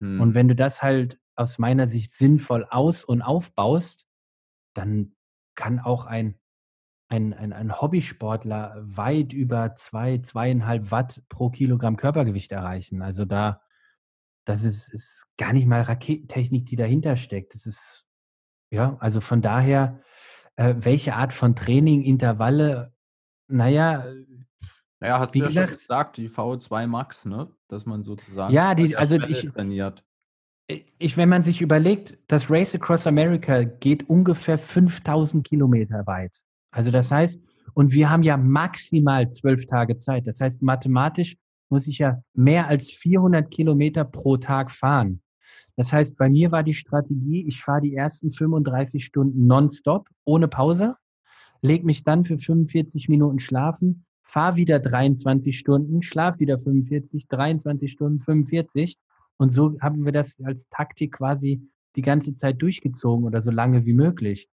Hm. 0.00 0.18
Und 0.18 0.34
wenn 0.34 0.48
du 0.48 0.54
das 0.54 0.82
halt 0.82 1.20
aus 1.36 1.58
meiner 1.58 1.88
Sicht 1.88 2.14
sinnvoll 2.14 2.64
aus- 2.70 3.04
und 3.04 3.20
aufbaust, 3.20 4.06
dann 4.72 5.14
kann 5.54 5.78
auch 5.78 6.06
ein, 6.06 6.38
ein, 7.08 7.34
ein, 7.34 7.52
ein 7.52 7.82
Hobbysportler 7.82 8.74
weit 8.78 9.34
über 9.34 9.74
zwei, 9.74 10.22
zweieinhalb 10.22 10.90
Watt 10.90 11.22
pro 11.28 11.50
Kilogramm 11.50 11.98
Körpergewicht 11.98 12.50
erreichen. 12.50 13.02
Also 13.02 13.26
da, 13.26 13.60
das 14.46 14.62
ist, 14.62 14.88
ist 14.88 15.26
gar 15.36 15.52
nicht 15.52 15.66
mal 15.66 15.82
Raketentechnik, 15.82 16.64
die 16.64 16.76
dahinter 16.76 17.16
steckt. 17.16 17.52
Das 17.52 17.66
ist, 17.66 18.06
ja, 18.70 18.96
also 19.00 19.20
von 19.20 19.42
daher, 19.42 20.00
äh, 20.62 20.84
welche 20.84 21.14
Art 21.14 21.32
von 21.32 21.54
Training, 21.56 22.02
Intervalle, 22.02 22.92
naja. 23.48 24.06
Naja, 25.00 25.18
hast 25.18 25.34
du 25.34 25.40
ja 25.40 25.46
gesagt, 25.48 25.68
schon 25.70 25.78
gesagt, 25.78 26.16
die 26.16 26.28
VO2 26.28 26.86
Max, 26.86 27.24
ne? 27.24 27.50
Dass 27.68 27.86
man 27.86 28.02
sozusagen 28.02 28.54
ja, 28.54 28.74
die, 28.74 28.96
also 28.96 29.16
ich, 29.16 29.44
trainiert. 29.46 30.04
Ich, 30.98 31.16
wenn 31.16 31.28
man 31.28 31.42
sich 31.42 31.60
überlegt, 31.60 32.16
das 32.28 32.50
Race 32.50 32.74
Across 32.74 33.06
America 33.06 33.64
geht 33.64 34.08
ungefähr 34.08 34.58
5000 34.58 35.46
Kilometer 35.46 36.06
weit. 36.06 36.40
Also 36.70 36.90
das 36.90 37.10
heißt, 37.10 37.42
und 37.74 37.92
wir 37.92 38.10
haben 38.10 38.22
ja 38.22 38.36
maximal 38.36 39.30
zwölf 39.32 39.66
Tage 39.66 39.96
Zeit. 39.96 40.26
Das 40.26 40.40
heißt, 40.40 40.62
mathematisch 40.62 41.36
muss 41.68 41.88
ich 41.88 41.98
ja 41.98 42.22
mehr 42.34 42.68
als 42.68 42.90
400 42.92 43.50
Kilometer 43.50 44.04
pro 44.04 44.36
Tag 44.36 44.70
fahren. 44.70 45.21
Das 45.76 45.92
heißt, 45.92 46.16
bei 46.16 46.28
mir 46.28 46.52
war 46.52 46.62
die 46.62 46.74
Strategie, 46.74 47.46
ich 47.46 47.62
fahre 47.62 47.80
die 47.80 47.94
ersten 47.94 48.32
35 48.32 49.04
Stunden 49.04 49.46
nonstop, 49.46 50.08
ohne 50.24 50.48
Pause, 50.48 50.96
lege 51.62 51.86
mich 51.86 52.04
dann 52.04 52.24
für 52.24 52.38
45 52.38 53.08
Minuten 53.08 53.38
schlafen, 53.38 54.04
fahre 54.22 54.56
wieder 54.56 54.80
23 54.80 55.58
Stunden, 55.58 56.02
schlaf 56.02 56.40
wieder 56.40 56.58
45, 56.58 57.28
23 57.28 57.90
Stunden, 57.90 58.20
45. 58.20 58.98
Und 59.38 59.50
so 59.52 59.78
haben 59.80 60.04
wir 60.04 60.12
das 60.12 60.38
als 60.44 60.68
Taktik 60.68 61.14
quasi 61.14 61.68
die 61.96 62.02
ganze 62.02 62.36
Zeit 62.36 62.60
durchgezogen 62.60 63.24
oder 63.24 63.40
so 63.40 63.50
lange 63.50 63.84
wie 63.86 63.92
möglich. 63.92 64.48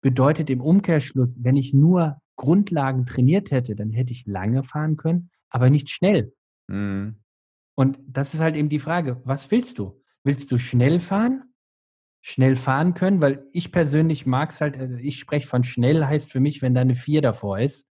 Bedeutet 0.00 0.50
im 0.50 0.60
Umkehrschluss, 0.60 1.42
wenn 1.42 1.56
ich 1.56 1.74
nur 1.74 2.20
Grundlagen 2.36 3.04
trainiert 3.04 3.50
hätte, 3.50 3.74
dann 3.74 3.90
hätte 3.90 4.12
ich 4.12 4.26
lange 4.26 4.62
fahren 4.62 4.96
können, 4.96 5.30
aber 5.50 5.70
nicht 5.70 5.90
schnell. 5.90 6.32
Mhm. 6.68 7.16
Und 7.74 7.98
das 8.06 8.34
ist 8.34 8.40
halt 8.40 8.56
eben 8.56 8.68
die 8.68 8.78
Frage, 8.78 9.20
was 9.24 9.50
willst 9.50 9.78
du? 9.78 10.00
Willst 10.28 10.52
du 10.52 10.58
schnell 10.58 11.00
fahren? 11.00 11.54
Schnell 12.20 12.54
fahren 12.54 12.92
können? 12.92 13.22
Weil 13.22 13.46
ich 13.50 13.72
persönlich 13.72 14.26
mag 14.26 14.50
es 14.50 14.60
halt, 14.60 14.76
also 14.76 14.96
ich 14.96 15.18
spreche 15.18 15.48
von 15.48 15.64
schnell, 15.64 16.04
heißt 16.04 16.30
für 16.30 16.38
mich, 16.38 16.60
wenn 16.60 16.74
da 16.74 16.82
eine 16.82 16.96
4 16.96 17.22
davor 17.22 17.58
ist. 17.58 17.88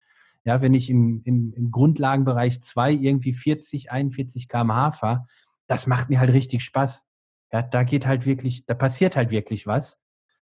Ja, 0.45 0.61
wenn 0.61 0.73
ich 0.73 0.89
im, 0.89 1.23
im, 1.25 1.51
im 1.51 1.71
Grundlagenbereich 1.71 2.63
2 2.63 2.93
irgendwie 2.93 3.33
40, 3.33 3.91
41 3.91 4.47
km/h 4.47 4.93
fahre, 4.93 5.27
das 5.67 5.87
macht 5.87 6.09
mir 6.09 6.21
halt 6.21 6.31
richtig 6.31 6.63
Spaß. 6.63 7.05
Ja, 7.51 7.63
da 7.63 7.83
geht 7.83 8.07
halt 8.07 8.25
wirklich, 8.25 8.65
da 8.65 8.75
passiert 8.75 9.17
halt 9.17 9.31
wirklich 9.31 9.67
was. 9.67 9.99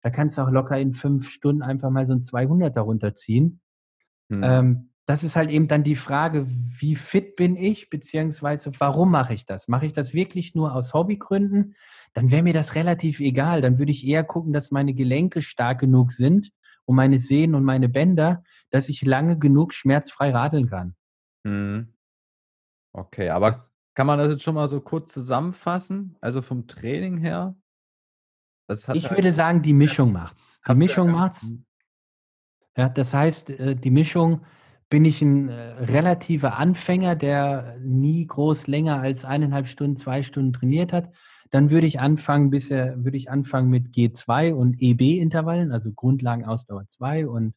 Da 0.01 0.09
kannst 0.09 0.37
du 0.37 0.41
auch 0.41 0.49
locker 0.49 0.77
in 0.77 0.91
fünf 0.91 1.29
Stunden 1.29 1.61
einfach 1.61 1.91
mal 1.91 2.05
so 2.05 2.11
ein 2.11 2.23
200er 2.23 2.81
runterziehen. 2.81 3.61
Mhm. 4.27 4.43
Ähm, 4.43 4.88
das 5.09 5.23
ist 5.23 5.35
halt 5.35 5.49
eben 5.49 5.67
dann 5.67 5.81
die 5.81 5.95
Frage, 5.95 6.45
wie 6.47 6.95
fit 6.95 7.35
bin 7.35 7.55
ich, 7.55 7.89
beziehungsweise 7.89 8.69
warum 8.77 9.09
mache 9.09 9.33
ich 9.33 9.43
das? 9.43 9.67
Mache 9.67 9.87
ich 9.87 9.93
das 9.93 10.13
wirklich 10.13 10.53
nur 10.53 10.75
aus 10.75 10.93
Hobbygründen? 10.93 11.75
Dann 12.13 12.29
wäre 12.29 12.43
mir 12.43 12.53
das 12.53 12.75
relativ 12.75 13.19
egal. 13.19 13.63
Dann 13.63 13.79
würde 13.79 13.91
ich 13.91 14.05
eher 14.05 14.23
gucken, 14.23 14.53
dass 14.53 14.69
meine 14.69 14.93
Gelenke 14.93 15.41
stark 15.41 15.79
genug 15.79 16.11
sind 16.11 16.51
und 16.85 16.95
meine 16.95 17.17
Sehnen 17.17 17.55
und 17.55 17.63
meine 17.63 17.89
Bänder, 17.89 18.43
dass 18.69 18.87
ich 18.87 19.01
lange 19.01 19.39
genug 19.39 19.73
schmerzfrei 19.73 20.29
radeln 20.29 20.69
kann. 20.69 20.95
Mhm. 21.43 21.91
Okay, 22.93 23.31
aber 23.31 23.57
kann 23.95 24.05
man 24.05 24.19
das 24.19 24.29
jetzt 24.29 24.43
schon 24.43 24.53
mal 24.53 24.67
so 24.67 24.79
kurz 24.79 25.11
zusammenfassen? 25.11 26.17
Also 26.21 26.43
vom 26.43 26.67
Training 26.67 27.17
her? 27.17 27.55
ich 28.93 29.09
würde 29.09 29.31
sagen, 29.31 29.63
die 29.63 29.73
Mischung 29.73 30.11
macht's. 30.11 30.59
Die 30.67 30.75
Mischung 30.75 31.09
macht's. 31.09 31.47
Mhm. 31.47 31.65
Ja, 32.77 32.89
das 32.89 33.11
heißt, 33.11 33.49
äh, 33.49 33.75
die 33.75 33.89
Mischung 33.89 34.45
bin 34.89 35.05
ich 35.05 35.21
ein 35.21 35.49
äh, 35.49 35.83
relativer 35.83 36.57
Anfänger, 36.57 37.15
der 37.15 37.77
nie 37.81 38.25
groß 38.25 38.67
länger 38.67 38.99
als 38.99 39.23
eineinhalb 39.25 39.67
Stunden, 39.67 39.97
zwei 39.97 40.23
Stunden 40.23 40.53
trainiert 40.53 40.91
hat, 40.93 41.11
dann 41.51 41.71
würde 41.71 41.87
ich 41.87 41.99
anfangen, 41.99 42.49
bisher 42.49 43.03
würde 43.03 43.17
ich 43.17 43.29
anfangen 43.29 43.69
mit 43.69 43.89
G2 43.89 44.53
und 44.53 44.81
EB-Intervallen, 44.81 45.71
also 45.71 45.91
Grundlagenausdauer 45.91 46.87
2 46.87 47.27
und 47.27 47.53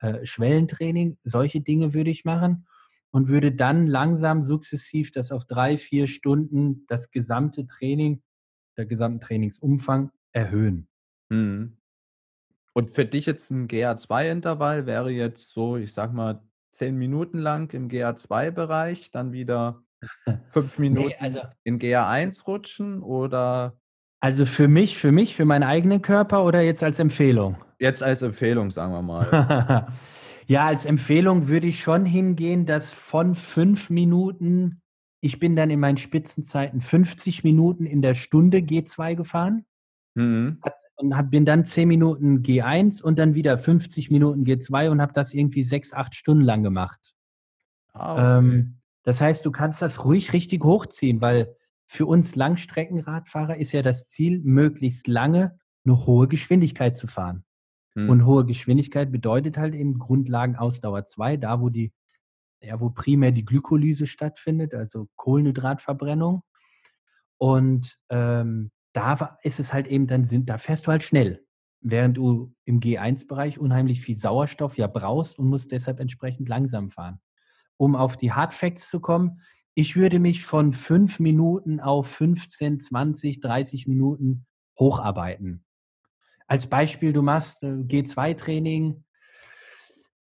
äh, 0.00 0.24
Schwellentraining. 0.24 1.18
Solche 1.24 1.60
Dinge 1.60 1.94
würde 1.94 2.10
ich 2.10 2.24
machen 2.24 2.66
und 3.10 3.28
würde 3.28 3.52
dann 3.52 3.86
langsam 3.86 4.42
sukzessiv 4.42 5.10
das 5.10 5.32
auf 5.32 5.44
drei, 5.44 5.76
vier 5.76 6.06
Stunden 6.06 6.84
das 6.88 7.10
gesamte 7.10 7.66
Training, 7.66 8.22
der 8.76 8.86
gesamte 8.86 9.26
Trainingsumfang 9.26 10.10
erhöhen. 10.32 10.88
Mhm. 11.28 11.76
Und 12.74 12.94
für 12.94 13.04
dich 13.04 13.26
jetzt 13.26 13.50
ein 13.50 13.68
GA2-Intervall 13.68 14.86
wäre 14.86 15.10
jetzt 15.10 15.52
so, 15.52 15.76
ich 15.76 15.92
sag 15.92 16.14
mal, 16.14 16.42
zehn 16.72 16.96
Minuten 16.96 17.38
lang 17.38 17.72
im 17.72 17.88
GA2-Bereich, 17.88 19.10
dann 19.10 19.32
wieder 19.32 19.82
fünf 20.50 20.78
Minuten 20.78 21.08
nee, 21.08 21.16
also, 21.18 21.40
in 21.64 21.78
GA1 21.78 22.44
rutschen 22.46 23.02
oder? 23.02 23.76
Also 24.20 24.46
für 24.46 24.68
mich, 24.68 24.98
für 24.98 25.12
mich, 25.12 25.34
für 25.34 25.44
meinen 25.44 25.64
eigenen 25.64 26.02
Körper 26.02 26.44
oder 26.44 26.60
jetzt 26.60 26.82
als 26.82 26.98
Empfehlung? 26.98 27.56
Jetzt 27.78 28.02
als 28.02 28.22
Empfehlung, 28.22 28.70
sagen 28.70 28.92
wir 28.92 29.02
mal. 29.02 29.92
ja, 30.46 30.66
als 30.66 30.86
Empfehlung 30.86 31.48
würde 31.48 31.66
ich 31.66 31.80
schon 31.80 32.04
hingehen, 32.04 32.64
dass 32.66 32.92
von 32.92 33.34
fünf 33.34 33.90
Minuten, 33.90 34.80
ich 35.20 35.40
bin 35.40 35.56
dann 35.56 35.70
in 35.70 35.80
meinen 35.80 35.96
Spitzenzeiten 35.96 36.80
50 36.80 37.42
Minuten 37.42 37.84
in 37.84 38.00
der 38.00 38.14
Stunde 38.14 38.58
G2 38.58 39.16
gefahren. 39.16 39.64
Mhm. 40.14 40.60
Und 41.02 41.16
hab, 41.16 41.30
bin 41.30 41.44
dann 41.44 41.64
10 41.64 41.88
Minuten 41.88 42.42
G1 42.42 43.02
und 43.02 43.18
dann 43.18 43.34
wieder 43.34 43.58
50 43.58 44.10
Minuten 44.10 44.44
G2 44.44 44.88
und 44.88 45.02
habe 45.02 45.12
das 45.12 45.34
irgendwie 45.34 45.64
sechs, 45.64 45.92
acht 45.92 46.14
Stunden 46.14 46.44
lang 46.44 46.62
gemacht. 46.62 47.14
Ah, 47.92 48.12
okay. 48.12 48.38
ähm, 48.38 48.78
das 49.02 49.20
heißt, 49.20 49.44
du 49.44 49.50
kannst 49.50 49.82
das 49.82 50.04
ruhig 50.04 50.32
richtig 50.32 50.62
hochziehen, 50.62 51.20
weil 51.20 51.56
für 51.86 52.06
uns 52.06 52.36
Langstreckenradfahrer 52.36 53.56
ist 53.56 53.72
ja 53.72 53.82
das 53.82 54.06
Ziel, 54.06 54.40
möglichst 54.44 55.08
lange 55.08 55.58
eine 55.84 56.06
hohe 56.06 56.28
Geschwindigkeit 56.28 56.96
zu 56.96 57.08
fahren. 57.08 57.44
Hm. 57.94 58.08
Und 58.08 58.24
hohe 58.24 58.46
Geschwindigkeit 58.46 59.10
bedeutet 59.10 59.58
halt 59.58 59.74
eben 59.74 59.98
Grundlagenausdauer 59.98 61.04
2, 61.04 61.36
da 61.36 61.60
wo 61.60 61.68
die, 61.68 61.92
ja, 62.62 62.80
wo 62.80 62.90
primär 62.90 63.32
die 63.32 63.44
Glykolyse 63.44 64.06
stattfindet, 64.06 64.72
also 64.72 65.08
Kohlenhydratverbrennung. 65.16 66.44
Und 67.38 67.98
ähm, 68.08 68.70
da 68.92 69.38
ist 69.42 69.60
es 69.60 69.72
halt 69.72 69.86
eben 69.86 70.06
dann, 70.06 70.24
sind, 70.24 70.48
da 70.48 70.58
fährst 70.58 70.86
du 70.86 70.90
halt 70.90 71.02
schnell, 71.02 71.44
während 71.80 72.16
du 72.16 72.54
im 72.64 72.80
G1-Bereich 72.80 73.58
unheimlich 73.58 74.00
viel 74.00 74.18
Sauerstoff 74.18 74.76
ja 74.76 74.86
brauchst 74.86 75.38
und 75.38 75.48
musst 75.48 75.72
deshalb 75.72 76.00
entsprechend 76.00 76.48
langsam 76.48 76.90
fahren. 76.90 77.20
Um 77.76 77.96
auf 77.96 78.16
die 78.16 78.32
Hard 78.32 78.54
Facts 78.54 78.88
zu 78.88 79.00
kommen, 79.00 79.40
ich 79.74 79.96
würde 79.96 80.18
mich 80.18 80.44
von 80.44 80.72
fünf 80.72 81.18
Minuten 81.18 81.80
auf 81.80 82.06
15, 82.08 82.80
20, 82.80 83.40
30 83.40 83.86
Minuten 83.86 84.46
hocharbeiten. 84.78 85.64
Als 86.46 86.66
Beispiel, 86.66 87.12
du 87.14 87.22
machst 87.22 87.62
äh, 87.62 87.68
G2-Training, 87.68 89.04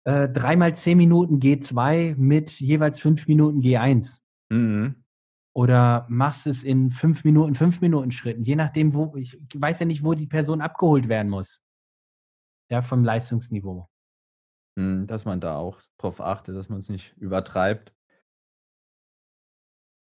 äh, 0.03 0.29
dreimal 0.29 0.75
zehn 0.75 0.97
Minuten 0.97 1.39
G2 1.39 2.15
mit 2.15 2.51
jeweils 2.59 2.99
fünf 2.99 3.27
Minuten 3.27 3.61
G1. 3.61 4.19
Mhm. 4.49 5.03
Oder 5.53 6.05
machst 6.09 6.47
es 6.47 6.63
in 6.63 6.91
fünf 6.91 7.23
Minuten, 7.23 7.55
fünf 7.55 7.81
Minuten 7.81 8.11
Schritten, 8.11 8.43
je 8.43 8.55
nachdem, 8.55 8.93
wo, 8.93 9.15
ich 9.15 9.37
weiß 9.53 9.79
ja 9.79 9.85
nicht, 9.85 10.03
wo 10.03 10.13
die 10.13 10.27
Person 10.27 10.61
abgeholt 10.61 11.09
werden 11.09 11.29
muss. 11.29 11.61
Ja, 12.69 12.81
vom 12.81 13.03
Leistungsniveau. 13.03 13.89
Mhm, 14.75 15.07
dass 15.07 15.25
man 15.25 15.41
da 15.41 15.57
auch 15.57 15.81
drauf 15.97 16.21
achtet, 16.21 16.55
dass 16.55 16.69
man 16.69 16.79
es 16.79 16.89
nicht 16.89 17.17
übertreibt. 17.17 17.93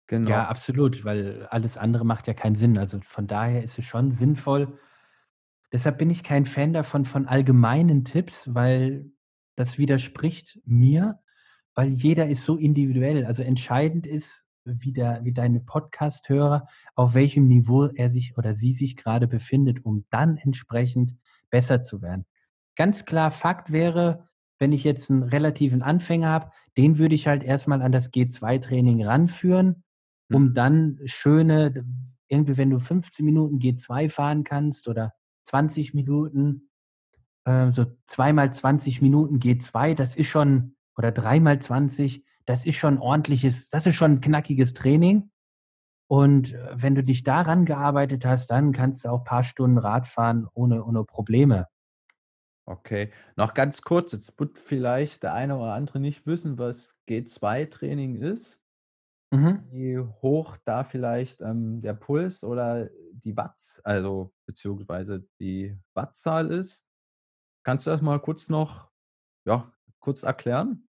Genau. 0.08 0.30
Ja, 0.30 0.48
absolut, 0.48 1.04
weil 1.04 1.48
alles 1.48 1.78
andere 1.78 2.06
macht 2.06 2.28
ja 2.28 2.34
keinen 2.34 2.56
Sinn. 2.56 2.78
Also 2.78 3.00
von 3.02 3.28
daher 3.28 3.64
ist 3.64 3.78
es 3.78 3.86
schon 3.86 4.12
sinnvoll. 4.12 4.80
Deshalb 5.72 5.98
bin 5.98 6.10
ich 6.10 6.24
kein 6.24 6.46
Fan 6.46 6.74
davon 6.74 7.06
von 7.06 7.28
allgemeinen 7.28 8.06
Tipps, 8.06 8.54
weil 8.54 9.12
das 9.56 9.78
widerspricht 9.78 10.62
mir, 10.66 11.20
weil 11.74 11.90
jeder 11.90 12.28
ist 12.28 12.46
so 12.46 12.56
individuell. 12.56 13.26
Also 13.26 13.44
entscheidend 13.44 14.06
ist, 14.06 14.45
wie, 14.66 14.92
der, 14.92 15.24
wie 15.24 15.32
deine 15.32 15.60
Podcast-Hörer, 15.60 16.68
auf 16.96 17.14
welchem 17.14 17.48
Niveau 17.48 17.86
er 17.86 18.10
sich 18.10 18.38
oder 18.38 18.54
sie 18.54 18.74
sich 18.74 18.98
gerade 18.98 19.28
befindet, 19.28 19.86
um 19.86 20.06
dann 20.10 20.38
entsprechend 20.38 21.16
besser 21.50 21.82
zu 21.82 22.02
werden. 22.02 22.26
Ganz 22.76 23.06
klar, 23.06 23.32
Fakt 23.32 23.72
wäre, 23.72 24.28
wenn 24.60 24.74
ich 24.74 24.84
jetzt 24.84 25.10
einen 25.10 25.24
relativen 25.24 25.82
Anfänger 25.82 26.30
habe, 26.30 26.52
den 26.78 26.98
würde 26.98 27.16
ich 27.16 27.28
halt 27.28 27.44
erstmal 27.44 27.82
an 27.82 27.92
das 27.92 28.12
G2-Training 28.12 29.06
ranführen, 29.06 29.84
um 30.32 30.50
mhm. 30.50 30.54
dann 30.54 31.00
schöne, 31.06 31.86
irgendwie, 32.28 32.58
wenn 32.58 32.70
du 32.70 32.80
15 32.80 33.26
Minuten 33.26 33.60
G2 33.60 34.10
fahren 34.10 34.44
kannst 34.44 34.88
oder 34.88 35.14
20 35.46 35.94
Minuten, 35.94 36.70
äh, 37.46 37.72
so 37.72 37.86
zweimal 38.06 38.54
20 38.54 39.02
Minuten 39.02 39.40
G2, 39.40 39.94
das 39.94 40.16
ist 40.16 40.28
schon, 40.28 40.76
oder 40.98 41.12
dreimal 41.12 41.60
20, 41.60 42.26
das 42.46 42.66
ist 42.66 42.76
schon 42.76 43.00
ordentliches, 43.00 43.70
das 43.70 43.86
ist 43.86 43.96
schon 43.96 44.14
ein 44.14 44.22
knackiges 44.22 44.74
Training. 44.74 45.32
Und 46.08 46.54
äh, 46.54 46.70
wenn 46.74 46.96
du 46.96 47.04
dich 47.04 47.24
daran 47.24 47.66
gearbeitet 47.66 48.26
hast, 48.26 48.48
dann 48.48 48.72
kannst 48.72 49.06
du 49.06 49.10
auch 49.10 49.20
ein 49.20 49.26
paar 49.26 49.44
Stunden 49.44 49.78
Rad 49.78 50.08
fahren 50.08 50.48
ohne, 50.54 50.84
ohne 50.84 51.04
Probleme. 51.04 51.68
Okay, 52.68 53.12
noch 53.36 53.54
ganz 53.54 53.84
kurz, 53.84 54.12
jetzt 54.12 54.40
wird 54.40 54.58
vielleicht 54.58 55.22
der 55.22 55.34
eine 55.34 55.56
oder 55.58 55.74
andere 55.74 56.00
nicht 56.00 56.26
wissen, 56.26 56.58
was 56.58 56.96
G2-Training 57.08 58.16
ist. 58.16 58.60
Mhm. 59.32 59.64
Wie 59.72 60.00
hoch 60.00 60.58
da 60.66 60.84
vielleicht 60.84 61.42
ähm, 61.42 61.82
der 61.82 61.94
Puls 61.94 62.44
oder 62.44 62.90
die 63.24 63.36
Watts, 63.38 63.82
also 63.84 64.34
beziehungsweise 64.46 65.28
die 65.40 65.78
Wattzahl 65.94 66.52
ist. 66.52 66.84
Kannst 67.64 67.86
du 67.86 67.92
das 67.92 68.02
mal 68.02 68.20
kurz 68.20 68.50
noch, 68.50 68.90
ja, 69.46 69.72
kurz 70.00 70.24
erklären? 70.24 70.85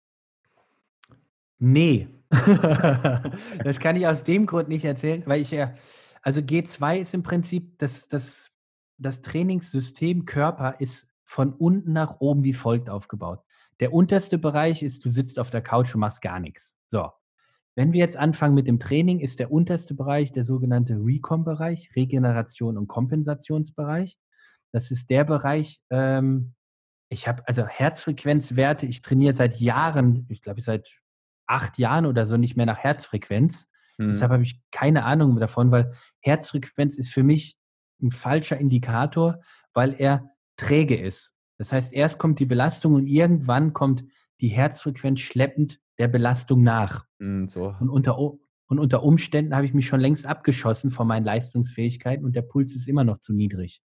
Nee. 1.59 2.09
das 2.31 3.79
kann 3.79 3.97
ich 3.97 4.07
aus 4.07 4.25
dem 4.25 4.47
Grund 4.47 4.69
nicht 4.69 4.85
erzählen, 4.85 5.23
weil 5.27 5.41
ich 5.41 5.51
ja, 5.51 5.75
also 6.23 6.41
G2 6.41 6.99
ist 6.99 7.15
im 7.15 7.23
Prinzip 7.23 7.79
das, 7.79 8.09
das, 8.09 8.51
das 8.99 9.23
Trainingssystem 9.23 10.25
Körper 10.25 10.77
ist 10.81 11.09
von 11.25 11.53
unten 11.53 11.93
nach 11.93 12.21
oben 12.21 12.45
wie 12.45 12.53
folgt 12.53 12.91
aufgebaut. 12.91 13.41
Der 13.81 13.93
unterste 13.93 14.39
Bereich 14.39 14.83
ist, 14.83 15.05
du 15.05 15.11
sitzt 15.11 15.39
auf 15.39 15.51
der 15.51 15.63
Couch 15.63 15.95
und 15.95 16.01
machst 16.01 16.23
gar 16.23 16.41
nichts. 16.41 16.73
So. 16.89 17.11
Wenn 17.75 17.93
wir 17.93 18.01
jetzt 18.01 18.17
anfangen 18.17 18.55
mit 18.55 18.67
dem 18.67 18.81
Training, 18.81 19.21
ist 19.21 19.39
der 19.39 19.53
unterste 19.53 19.95
Bereich 19.95 20.33
der 20.33 20.45
sogenannte 20.45 20.95
Recom-Bereich, 20.95 21.91
Regeneration 21.95 22.79
und 22.79 22.89
Kompensationsbereich. 22.89 24.19
Das 24.73 24.91
ist 24.91 25.11
der 25.11 25.25
Bereich, 25.25 25.81
ähm, 25.91 26.55
ich 27.09 27.29
habe 27.29 27.47
also 27.47 27.67
Herzfrequenzwerte, 27.67 28.87
ich 28.87 29.03
trainiere 29.03 29.35
seit 29.35 29.61
Jahren, 29.61 30.27
ich 30.29 30.41
glaube 30.41 30.61
seit 30.61 30.99
acht 31.47 31.79
Jahren 31.79 32.07
oder 32.07 32.27
so 32.27 32.37
nicht 32.37 32.57
mehr 32.57 32.67
nach 32.67 32.79
Herzfrequenz. 32.79 33.69
Mhm. 33.99 34.09
Deshalb 34.09 34.33
habe 34.33 34.43
ich 34.43 34.61
keine 34.71 35.05
Ahnung 35.05 35.39
davon, 35.39 35.71
weil 35.71 35.93
Herzfrequenz 36.21 36.97
ist 36.97 37.11
für 37.11 37.23
mich 37.23 37.57
ein 38.03 38.11
falscher 38.11 38.59
Indikator, 38.59 39.41
weil 39.73 39.95
er 39.99 40.31
träge 40.57 40.97
ist. 40.97 41.33
Das 41.59 41.73
heißt, 41.73 41.93
erst 41.93 42.19
kommt 42.19 42.39
die 42.39 42.47
Belastung 42.47 42.95
und 42.95 43.07
irgendwann 43.07 43.73
kommt 43.73 44.05
die 44.41 44.49
Herzfrequenz 44.49 45.21
schleppend 45.21 45.81
der 45.99 46.09
Belastung 46.09 46.63
nach. 46.63 47.07
Mm, 47.19 47.47
so. 47.47 47.75
und, 47.81 47.89
unter, 47.89 48.19
und 48.19 48.79
unter 48.79 49.03
Umständen 49.03 49.55
habe 49.55 49.65
ich 49.65 49.73
mich 49.73 49.87
schon 49.87 50.01
längst 50.01 50.27
abgeschossen 50.27 50.91
von 50.91 51.07
meinen 51.07 51.25
Leistungsfähigkeiten 51.25 52.25
und 52.25 52.37
der 52.37 52.43
Puls 52.43 52.75
ist 52.75 52.89
immer 52.89 53.05
noch 53.05 53.21
zu 53.21 53.33
niedrig. 53.33 53.83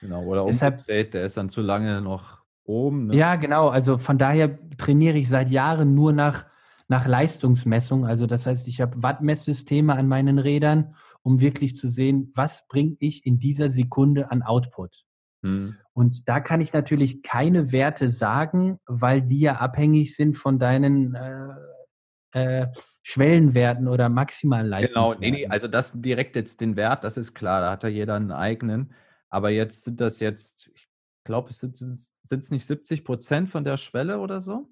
Genau, 0.00 0.24
oder 0.24 0.44
Deshalb, 0.46 0.86
der 0.86 1.24
ist 1.24 1.36
dann 1.36 1.48
zu 1.48 1.60
lange 1.62 2.02
noch 2.02 2.42
oben. 2.64 3.06
Ne? 3.06 3.16
Ja, 3.16 3.36
genau. 3.36 3.68
Also 3.68 3.98
von 3.98 4.18
daher 4.18 4.58
trainiere 4.76 5.18
ich 5.18 5.28
seit 5.28 5.50
Jahren 5.50 5.94
nur 5.94 6.12
nach, 6.12 6.46
nach 6.92 7.06
Leistungsmessung. 7.06 8.06
Also 8.06 8.26
das 8.26 8.44
heißt, 8.44 8.68
ich 8.68 8.82
habe 8.82 9.02
Wattmesssysteme 9.02 9.94
an 9.94 10.08
meinen 10.08 10.38
Rädern, 10.38 10.94
um 11.22 11.40
wirklich 11.40 11.74
zu 11.74 11.88
sehen, 11.88 12.30
was 12.34 12.66
bringe 12.68 12.96
ich 13.00 13.24
in 13.24 13.38
dieser 13.38 13.70
Sekunde 13.70 14.30
an 14.30 14.42
Output. 14.42 15.04
Mhm. 15.40 15.76
Und 15.94 16.28
da 16.28 16.40
kann 16.40 16.60
ich 16.60 16.74
natürlich 16.74 17.22
keine 17.22 17.72
Werte 17.72 18.10
sagen, 18.10 18.78
weil 18.84 19.22
die 19.22 19.40
ja 19.40 19.54
abhängig 19.54 20.14
sind 20.14 20.36
von 20.36 20.58
deinen 20.58 21.14
äh, 21.14 22.60
äh, 22.62 22.66
Schwellenwerten 23.02 23.88
oder 23.88 24.10
maximalen 24.10 24.66
Leistungswerten. 24.66 25.22
Genau, 25.22 25.34
nee, 25.34 25.44
nee, 25.44 25.48
also 25.48 25.68
das 25.68 25.98
direkt 25.98 26.36
jetzt 26.36 26.60
den 26.60 26.76
Wert, 26.76 27.04
das 27.04 27.16
ist 27.16 27.32
klar, 27.32 27.62
da 27.62 27.70
hat 27.70 27.84
ja 27.84 27.88
jeder 27.88 28.16
einen 28.16 28.32
eigenen. 28.32 28.92
Aber 29.30 29.48
jetzt 29.48 29.84
sind 29.84 29.98
das 30.02 30.20
jetzt, 30.20 30.70
ich 30.74 30.90
glaube, 31.24 31.48
es 31.48 31.58
sind 31.58 31.74
es 31.80 32.50
nicht 32.50 32.66
70 32.66 33.02
Prozent 33.02 33.48
von 33.48 33.64
der 33.64 33.78
Schwelle 33.78 34.18
oder 34.18 34.42
so? 34.42 34.68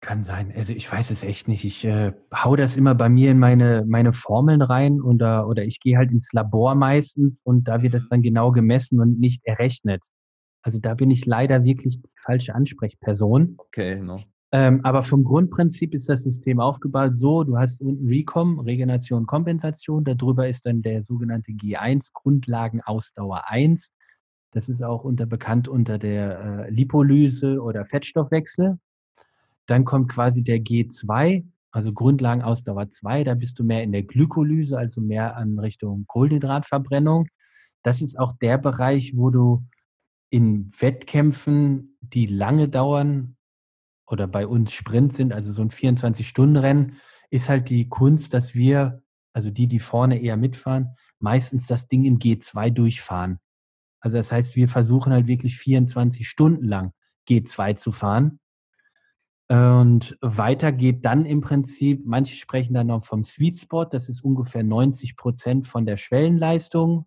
Kann 0.00 0.24
sein. 0.24 0.52
Also 0.56 0.72
ich 0.72 0.90
weiß 0.90 1.10
es 1.10 1.22
echt 1.22 1.46
nicht. 1.46 1.64
Ich 1.64 1.84
äh, 1.84 2.12
hau 2.34 2.56
das 2.56 2.76
immer 2.76 2.94
bei 2.94 3.10
mir 3.10 3.30
in 3.30 3.38
meine, 3.38 3.84
meine 3.86 4.14
Formeln 4.14 4.62
rein 4.62 5.02
oder, 5.02 5.46
oder 5.46 5.64
ich 5.64 5.78
gehe 5.78 5.98
halt 5.98 6.10
ins 6.10 6.32
Labor 6.32 6.74
meistens 6.74 7.38
und 7.44 7.68
da 7.68 7.82
wird 7.82 7.92
das 7.92 8.04
mhm. 8.04 8.08
dann 8.10 8.22
genau 8.22 8.50
gemessen 8.50 8.98
und 9.00 9.20
nicht 9.20 9.44
errechnet. 9.44 10.02
Also 10.62 10.78
da 10.78 10.94
bin 10.94 11.10
ich 11.10 11.26
leider 11.26 11.64
wirklich 11.64 12.00
die 12.00 12.08
falsche 12.24 12.54
Ansprechperson. 12.54 13.56
Okay, 13.58 13.96
no. 13.96 14.18
Ähm, 14.52 14.80
aber 14.84 15.02
vom 15.02 15.22
Grundprinzip 15.22 15.94
ist 15.94 16.08
das 16.08 16.22
System 16.22 16.60
aufgebaut 16.60 17.14
so, 17.14 17.44
du 17.44 17.56
hast 17.56 17.80
unten 17.80 18.08
Recom, 18.08 18.58
Regeneration, 18.58 19.26
Kompensation, 19.26 20.04
darüber 20.04 20.48
ist 20.48 20.66
dann 20.66 20.82
der 20.82 21.04
sogenannte 21.04 21.52
G1, 21.52 22.10
Grundlagenausdauer 22.12 23.48
1. 23.48 23.92
Das 24.52 24.68
ist 24.68 24.82
auch 24.82 25.04
unter, 25.04 25.26
bekannt 25.26 25.68
unter 25.68 25.98
der 25.98 26.66
äh, 26.66 26.70
Lipolyse 26.70 27.60
oder 27.60 27.84
Fettstoffwechsel. 27.84 28.78
Dann 29.70 29.84
kommt 29.84 30.10
quasi 30.10 30.42
der 30.42 30.58
G2, 30.58 31.46
also 31.70 31.92
Grundlagenausdauer 31.92 32.90
2, 32.90 33.22
da 33.22 33.34
bist 33.34 33.56
du 33.60 33.62
mehr 33.62 33.84
in 33.84 33.92
der 33.92 34.02
Glykolyse, 34.02 34.76
also 34.76 35.00
mehr 35.00 35.36
an 35.36 35.60
Richtung 35.60 36.06
Kohlenhydratverbrennung. 36.08 37.28
Das 37.84 38.02
ist 38.02 38.18
auch 38.18 38.32
der 38.42 38.58
Bereich, 38.58 39.12
wo 39.14 39.30
du 39.30 39.64
in 40.28 40.72
Wettkämpfen, 40.76 41.96
die 42.00 42.26
lange 42.26 42.68
dauern, 42.68 43.36
oder 44.08 44.26
bei 44.26 44.44
uns 44.44 44.72
Sprint 44.72 45.14
sind, 45.14 45.32
also 45.32 45.52
so 45.52 45.62
ein 45.62 45.70
24-Stunden-Rennen, 45.70 46.96
ist 47.30 47.48
halt 47.48 47.68
die 47.68 47.88
Kunst, 47.88 48.34
dass 48.34 48.56
wir, 48.56 49.04
also 49.32 49.50
die, 49.50 49.68
die 49.68 49.78
vorne 49.78 50.20
eher 50.20 50.36
mitfahren, 50.36 50.96
meistens 51.20 51.68
das 51.68 51.86
Ding 51.86 52.04
im 52.04 52.18
G2 52.18 52.70
durchfahren. 52.70 53.38
Also 54.00 54.16
das 54.16 54.32
heißt, 54.32 54.56
wir 54.56 54.66
versuchen 54.66 55.12
halt 55.12 55.28
wirklich 55.28 55.58
24 55.58 56.28
Stunden 56.28 56.66
lang 56.66 56.92
G2 57.28 57.76
zu 57.76 57.92
fahren. 57.92 58.39
Und 59.50 60.16
weiter 60.20 60.70
geht 60.70 61.04
dann 61.04 61.26
im 61.26 61.40
Prinzip, 61.40 62.06
manche 62.06 62.36
sprechen 62.36 62.72
dann 62.72 62.86
noch 62.86 63.04
vom 63.04 63.24
Sweet 63.24 63.58
Spot, 63.58 63.84
das 63.84 64.08
ist 64.08 64.22
ungefähr 64.22 64.62
90 64.62 65.16
Prozent 65.16 65.66
von 65.66 65.86
der 65.86 65.96
Schwellenleistung. 65.96 67.06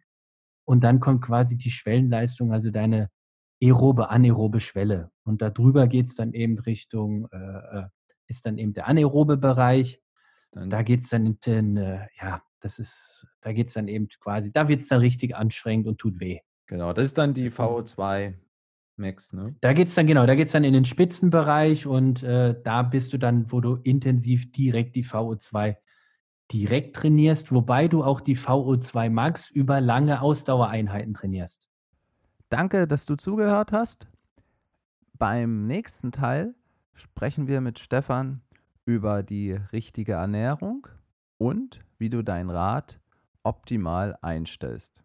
Und 0.65 0.84
dann 0.84 0.99
kommt 0.99 1.21
quasi 1.21 1.56
die 1.56 1.71
Schwellenleistung, 1.71 2.51
also 2.51 2.69
deine 2.69 3.10
aerobe, 3.62 4.10
anaerobe 4.10 4.60
Schwelle. 4.60 5.10
Und 5.23 5.41
darüber 5.41 5.88
geht 5.88 6.08
es 6.08 6.15
dann 6.15 6.34
eben 6.34 6.60
Richtung, 6.60 7.29
äh, 7.32 7.38
äh, 7.79 7.88
ist 8.27 8.45
dann 8.45 8.58
eben 8.58 8.73
der 8.73 8.88
anaerobe 8.88 9.38
Bereich. 9.38 10.01
Dann 10.51 10.69
da 10.69 10.82
geht 10.82 11.03
es 11.03 11.10
dann 11.10 11.25
in 11.25 11.39
den, 11.45 11.77
äh, 11.77 12.08
ja, 12.21 12.43
das 12.60 12.77
ist, 12.77 13.25
da 13.39 13.53
geht 13.53 13.69
es 13.69 13.75
dann 13.75 13.88
eben 13.88 14.10
quasi, 14.19 14.51
da 14.51 14.67
wird 14.67 14.82
es 14.82 14.89
dann 14.89 14.99
richtig 14.99 15.34
anstrengend 15.34 15.88
und 15.88 15.97
tut 15.97 16.19
weh. 16.19 16.39
Genau, 16.65 16.91
das 16.91 17.06
ist 17.06 17.17
dann 17.17 17.34
die 17.34 17.51
VO2 17.51 18.34
Max, 18.97 19.34
ne? 19.34 19.56
Da 19.62 19.73
geht 19.73 19.88
es 19.88 19.95
dann, 19.95 20.08
genau, 20.08 20.25
da 20.25 20.36
geht 20.36 20.47
es 20.47 20.51
dann 20.53 20.63
in 20.63 20.73
den 20.73 20.86
Spitzenbereich 20.86 21.88
und 21.88 22.23
äh, 22.23 22.56
da 22.63 22.84
bist 22.84 23.13
du 23.13 23.17
dann, 23.17 23.51
wo 23.51 23.60
du 23.60 23.75
intensiv 23.75 24.51
direkt 24.51 24.95
die 24.95 25.06
VO2 25.06 25.75
direkt 26.51 26.95
trainierst, 26.95 27.51
wobei 27.51 27.88
du 27.88 28.03
auch 28.03 28.21
die 28.21 28.38
VO2 28.38 29.10
Max 29.10 29.49
über 29.49 29.82
lange 29.82 30.21
Ausdauereinheiten 30.21 31.13
trainierst. 31.13 31.69
Danke, 32.49 32.88
dass 32.88 33.06
du 33.06 33.15
zugehört 33.15 33.71
hast. 33.71 34.08
Beim 35.17 35.65
nächsten 35.65 36.12
Teil 36.12 36.53
sprechen 36.93 37.47
wir 37.47 37.62
mit 37.62 37.79
Stefan 37.79 38.41
über 38.86 39.23
die 39.23 39.53
richtige 39.71 40.13
Ernährung 40.13 40.88
und 41.38 41.79
wie 41.97 42.10
du 42.10 42.21
dein 42.21 42.49
Rad 42.49 42.99
optimal 43.43 44.17
einstellst. 44.21 45.03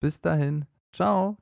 Bis 0.00 0.20
dahin, 0.20 0.66
ciao. 0.92 1.38